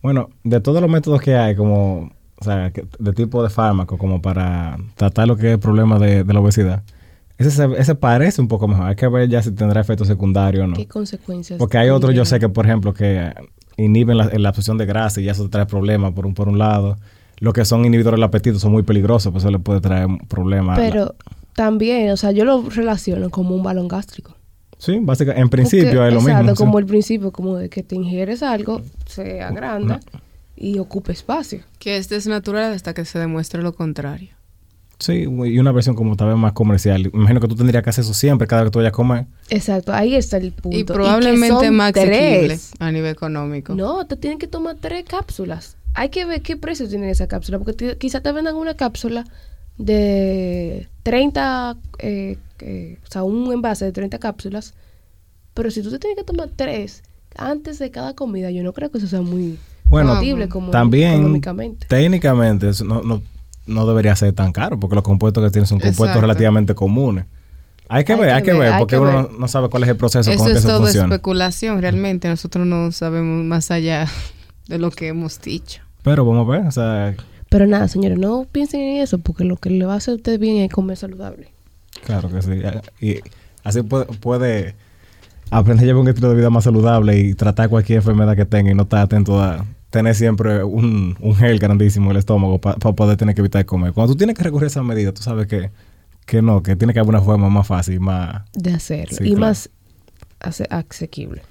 Bueno, 0.03 0.31
de 0.45 0.61
todos 0.61 0.81
los 0.81 0.91
métodos 0.91 1.21
que 1.23 1.35
hay, 1.35 1.57
como, 1.57 2.13
o 2.37 2.45
sea, 2.45 2.71
de 2.99 3.13
tipo 3.15 3.43
de 3.43 3.51
fármaco, 3.51 3.99
como 3.99 4.23
para 4.23 4.77
tratar 4.95 5.27
lo 5.27 5.37
que 5.37 5.49
es 5.49 5.53
el 5.55 5.59
problema 5.59 5.99
de, 5.99 6.23
de 6.25 6.33
la 6.35 6.41
obesidad, 6.41 6.83
ese, 7.39 7.51
se- 7.51 7.79
ese 7.79 7.95
parece 7.95 8.41
un 8.41 8.49
poco 8.49 8.69
mejor. 8.69 8.87
Hay 8.87 8.97
que 8.97 9.09
ver 9.09 9.29
ya 9.29 9.43
si 9.43 9.51
tendrá 9.53 9.81
efecto 9.81 10.05
secundario 10.05 10.65
o 10.65 10.67
no. 10.67 10.77
¿Qué 10.77 10.87
consecuencias? 10.87 11.59
Porque 11.59 11.79
hay 11.79 11.91
otros, 11.91 12.15
yo 12.15 12.25
sé 12.25 12.39
que, 12.39 12.49
por 12.49 12.67
ejemplo, 12.67 12.95
que 12.95 13.33
inhiben 13.77 14.17
la, 14.17 14.31
la 14.33 14.49
absorción 14.51 14.79
de 14.79 14.87
grasa 14.87 15.21
y 15.21 15.29
eso 15.29 15.49
trae 15.49 15.67
problemas 15.67 16.13
por 16.13 16.27
un, 16.27 16.35
por 16.35 16.49
un 16.49 16.59
lado. 16.59 16.97
Los 17.39 17.53
que 17.53 17.65
son 17.65 17.85
inhibidores 17.85 18.17
del 18.19 18.23
apetito 18.25 18.59
son 18.61 18.71
muy 18.73 18.85
peligrosos, 18.85 19.33
pues 19.33 19.43
eso 19.43 19.51
le 19.51 19.59
puede 19.59 19.81
traer 19.81 20.07
problemas. 20.29 20.79
Pero 20.79 21.15
también, 21.55 22.11
o 22.11 22.17
sea, 22.17 22.31
yo 22.31 22.45
lo 22.45 22.69
relaciono 22.71 23.31
como 23.31 23.55
un 23.57 23.63
balón 23.63 23.89
gástrico. 23.89 24.37
Sí, 24.79 24.99
básicamente, 25.01 25.41
en 25.43 25.49
principio 25.49 25.87
Porque, 25.93 26.09
es 26.09 26.15
lo 26.15 26.21
exacto, 26.21 26.43
mismo. 26.43 26.57
sí. 26.57 26.63
como 26.65 26.79
el 26.79 26.87
principio, 26.87 27.33
como 27.33 27.57
de 27.57 27.69
que 27.69 27.83
te 27.83 27.97
ingieres 27.97 28.43
algo, 28.43 28.83
se 29.07 29.41
agranda 29.43 29.99
y 30.57 30.79
ocupa 30.79 31.11
espacio. 31.13 31.61
Que 31.79 31.97
este 31.97 32.17
es 32.17 32.27
natural 32.29 32.73
hasta 32.73 32.95
que 32.95 33.05
se 33.05 33.19
demuestre 33.19 33.63
lo 33.63 33.75
contrario. 33.75 34.31
Sí, 34.99 35.23
y 35.23 35.59
una 35.59 35.73
versión 35.73 35.95
como 35.97 36.17
tal 36.17 36.29
vez 36.29 36.37
más 36.37 36.53
comercial. 36.53 37.11
Imagino 37.13 37.41
que 37.41 37.49
tú 37.49 37.57
tendrías 37.57 37.83
que 37.83 37.91
hacer 37.91 38.05
eso 38.05 38.15
siempre, 38.15 38.47
cada 38.47 38.63
vez 38.63 38.69
que 38.71 38.73
tú 38.75 38.79
vayas 38.79 38.91
a 38.91 38.93
comer. 38.95 39.27
Exacto, 39.51 39.93
ahí 39.93 40.15
está 40.15 40.37
el 40.37 40.53
punto. 40.53 40.77
Y 40.79 40.85
probablemente 40.85 41.49
son 41.49 41.75
más 41.75 41.93
tres. 41.93 42.71
a 42.79 42.91
nivel 42.93 43.11
económico. 43.13 43.75
No, 43.75 44.07
te 44.07 44.17
tienen 44.17 44.39
que 44.39 44.47
tomar 44.47 44.77
tres 44.81 45.05
cápsulas. 45.05 45.77
Hay 45.95 46.09
que 46.09 46.25
ver 46.25 46.43
qué 46.43 46.57
precio 46.57 46.89
tiene 46.89 47.11
esa 47.11 47.27
cápsula, 47.29 47.59
porque 47.59 47.73
ti- 47.73 47.97
quizá 47.99 48.21
te 48.21 48.33
vendan 48.33 48.57
una 48.57 48.75
cápsula 48.75 49.25
de 49.79 50.89
30, 51.03 51.77
eh, 51.99 52.39
eh, 52.61 52.99
o 53.07 53.11
sea, 53.13 53.23
un 53.23 53.53
envase 53.53 53.85
de 53.85 53.93
30 53.93 54.19
cápsulas, 54.19 54.75
pero 55.55 55.71
si 55.71 55.83
tú 55.83 55.91
te 55.91 55.99
tienes 55.99 56.17
que 56.19 56.25
tomar 56.25 56.51
tres 56.55 57.03
antes 57.37 57.79
de 57.79 57.91
cada 57.91 58.15
comida, 58.15 58.51
yo 58.51 58.63
no 58.63 58.73
creo 58.73 58.91
que 58.91 58.99
eso 58.99 59.07
sea 59.09 59.21
muy 59.23 59.59
Bueno, 59.91 60.19
como 60.49 60.71
También, 60.71 61.13
económicamente. 61.15 61.87
técnicamente, 61.89 62.69
eso 62.69 62.85
no, 62.85 63.03
no, 63.03 63.23
no 63.67 63.87
debería 63.87 64.15
ser 64.17 64.33
tan 64.33 64.53
caro, 64.53 64.79
porque 64.79 64.95
los 64.95 65.05
compuestos 65.05 65.43
que 65.45 65.51
tienen 65.51 65.67
son 65.67 65.79
compuestos 65.79 66.07
Exacto. 66.09 66.21
relativamente 66.23 66.75
comunes. 66.75 67.27
Hay 67.89 68.05
que 68.05 68.15
Hay 68.15 68.19
ver, 68.21 68.29
que 68.29 68.35
hay 68.35 68.43
que 68.43 68.53
ver, 68.55 68.73
hay 68.73 68.79
porque 68.79 68.97
que 68.97 69.01
uno 69.01 69.29
ver. 69.29 69.39
no, 69.39 69.47
sabe 69.49 69.69
cuál 69.69 69.83
es 69.85 69.89
el 69.91 69.97
proceso, 69.97 70.31
Eso 70.31 70.41
es 70.43 70.47
que 70.47 70.53
es 70.53 70.59
eso 70.59 70.69
todo 70.69 70.83
funciona. 70.83 71.07
especulación. 71.15 71.81
Realmente 71.83 72.29
nosotros 72.29 72.67
no 72.67 72.91
sabemos 72.93 73.45
más 73.45 73.71
allá 73.71 74.07
de 74.69 74.79
lo 74.79 74.91
que 74.91 75.09
hemos 75.09 75.41
dicho. 75.41 75.83
Pero 76.03 76.25
vamos 76.25 76.49
a 76.49 76.51
ver, 76.59 76.67
o 76.67 76.71
sea, 76.73 77.15
Pero 77.51 77.67
nada, 77.67 77.89
señores, 77.89 78.19
no 78.19 78.47
piensen 78.51 78.81
en 78.81 79.03
eso, 79.03 79.19
porque 79.19 79.45
lo 79.45 79.57
que 79.57 79.71
le 79.71 79.85
va 79.87 79.95
a 79.95 79.97
hacer 79.97 80.13
a 80.13 80.17
usted 80.17 80.39
bien 80.41 80.57
es 80.59 80.71
comer 80.73 80.97
saludable. 80.97 81.49
claro 82.05 82.29
que 82.31 82.43
sí. 82.43 82.61
Y 83.01 83.21
así 83.65 83.83
puede, 83.83 84.07
puede 84.07 84.75
aprender 85.51 85.85
a 85.85 85.87
llevar 85.87 86.03
un 86.03 86.09
estilo 86.09 86.31
de 86.31 86.37
vida 86.37 86.51
más 86.51 86.65
saludable 86.65 87.19
y 87.19 87.35
tratar 87.35 87.69
cualquier 87.69 87.99
enfermedad 87.99 88.35
que 88.35 88.45
tenga 88.47 88.71
y 88.71 88.75
no 88.75 88.85
estar 88.85 89.01
atento 89.01 89.41
a 89.43 89.65
tener 89.95 90.15
siempre 90.17 90.65
un, 90.65 91.17
un 91.21 91.37
gel 91.37 91.59
grandísimo 91.61 92.07
en 92.07 92.11
el 92.13 92.17
estómago 92.19 92.61
para 92.61 92.77
poder 92.79 93.17
tener 93.17 93.35
que 93.35 93.41
evitar 93.41 93.65
comer. 93.65 93.93
Cuando 93.93 94.13
tú 94.13 94.19
tienes 94.19 94.37
que 94.37 94.43
recurrir 94.43 94.65
a 94.65 94.67
esa 94.67 94.83
medida, 94.83 95.13
tú 95.13 95.23
sabes 95.23 95.47
que, 95.47 95.71
que 96.27 96.43
no, 96.43 96.63
que 96.65 96.75
tiene 96.75 96.93
que 96.93 96.99
haber 96.99 97.11
una 97.11 97.21
forma 97.23 97.49
más 97.49 97.67
fácil, 97.67 98.01
más... 98.01 98.43
De 98.53 98.73
hacerlo. 98.73 99.17
Sí, 99.17 99.25
y 99.25 99.29
claro. 99.31 99.41
más 99.41 99.71
ase- 100.41 100.67
asequible. 100.69 101.43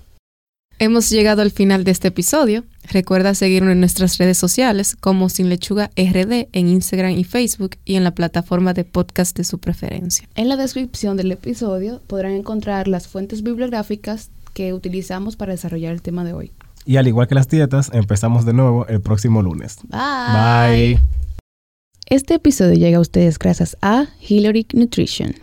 Hemos 0.79 1.09
llegado 1.09 1.41
al 1.41 1.51
final 1.51 1.85
de 1.85 1.91
este 1.91 2.09
episodio. 2.09 2.65
Recuerda 2.91 3.33
seguirnos 3.33 3.71
en 3.71 3.79
nuestras 3.79 4.17
redes 4.17 4.37
sociales 4.37 4.97
como 4.99 5.29
Sin 5.29 5.47
Lechuga 5.47 5.89
RD 5.95 6.47
en 6.51 6.67
Instagram 6.67 7.11
y 7.11 7.23
Facebook 7.23 7.77
y 7.85 7.95
en 7.95 8.03
la 8.03 8.11
plataforma 8.11 8.73
de 8.73 8.83
podcast 8.83 9.37
de 9.37 9.45
su 9.45 9.59
preferencia. 9.59 10.27
En 10.35 10.49
la 10.49 10.57
descripción 10.57 11.15
del 11.15 11.31
episodio 11.31 12.01
podrán 12.07 12.33
encontrar 12.33 12.89
las 12.89 13.07
fuentes 13.07 13.41
bibliográficas 13.43 14.31
que 14.53 14.73
utilizamos 14.73 15.35
para 15.37 15.53
desarrollar 15.53 15.93
el 15.93 16.01
tema 16.01 16.25
de 16.25 16.33
hoy. 16.33 16.51
Y 16.85 16.97
al 16.97 17.07
igual 17.07 17.27
que 17.27 17.35
las 17.35 17.47
dietas, 17.47 17.89
empezamos 17.93 18.45
de 18.45 18.53
nuevo 18.53 18.85
el 18.87 19.01
próximo 19.01 19.41
lunes. 19.41 19.77
Bye. 19.89 20.95
Bye. 20.95 20.99
Este 22.07 22.35
episodio 22.35 22.75
llega 22.75 22.97
a 22.97 23.01
ustedes 23.01 23.39
gracias 23.39 23.77
a 23.81 24.07
Hillary 24.19 24.67
Nutrition. 24.73 25.33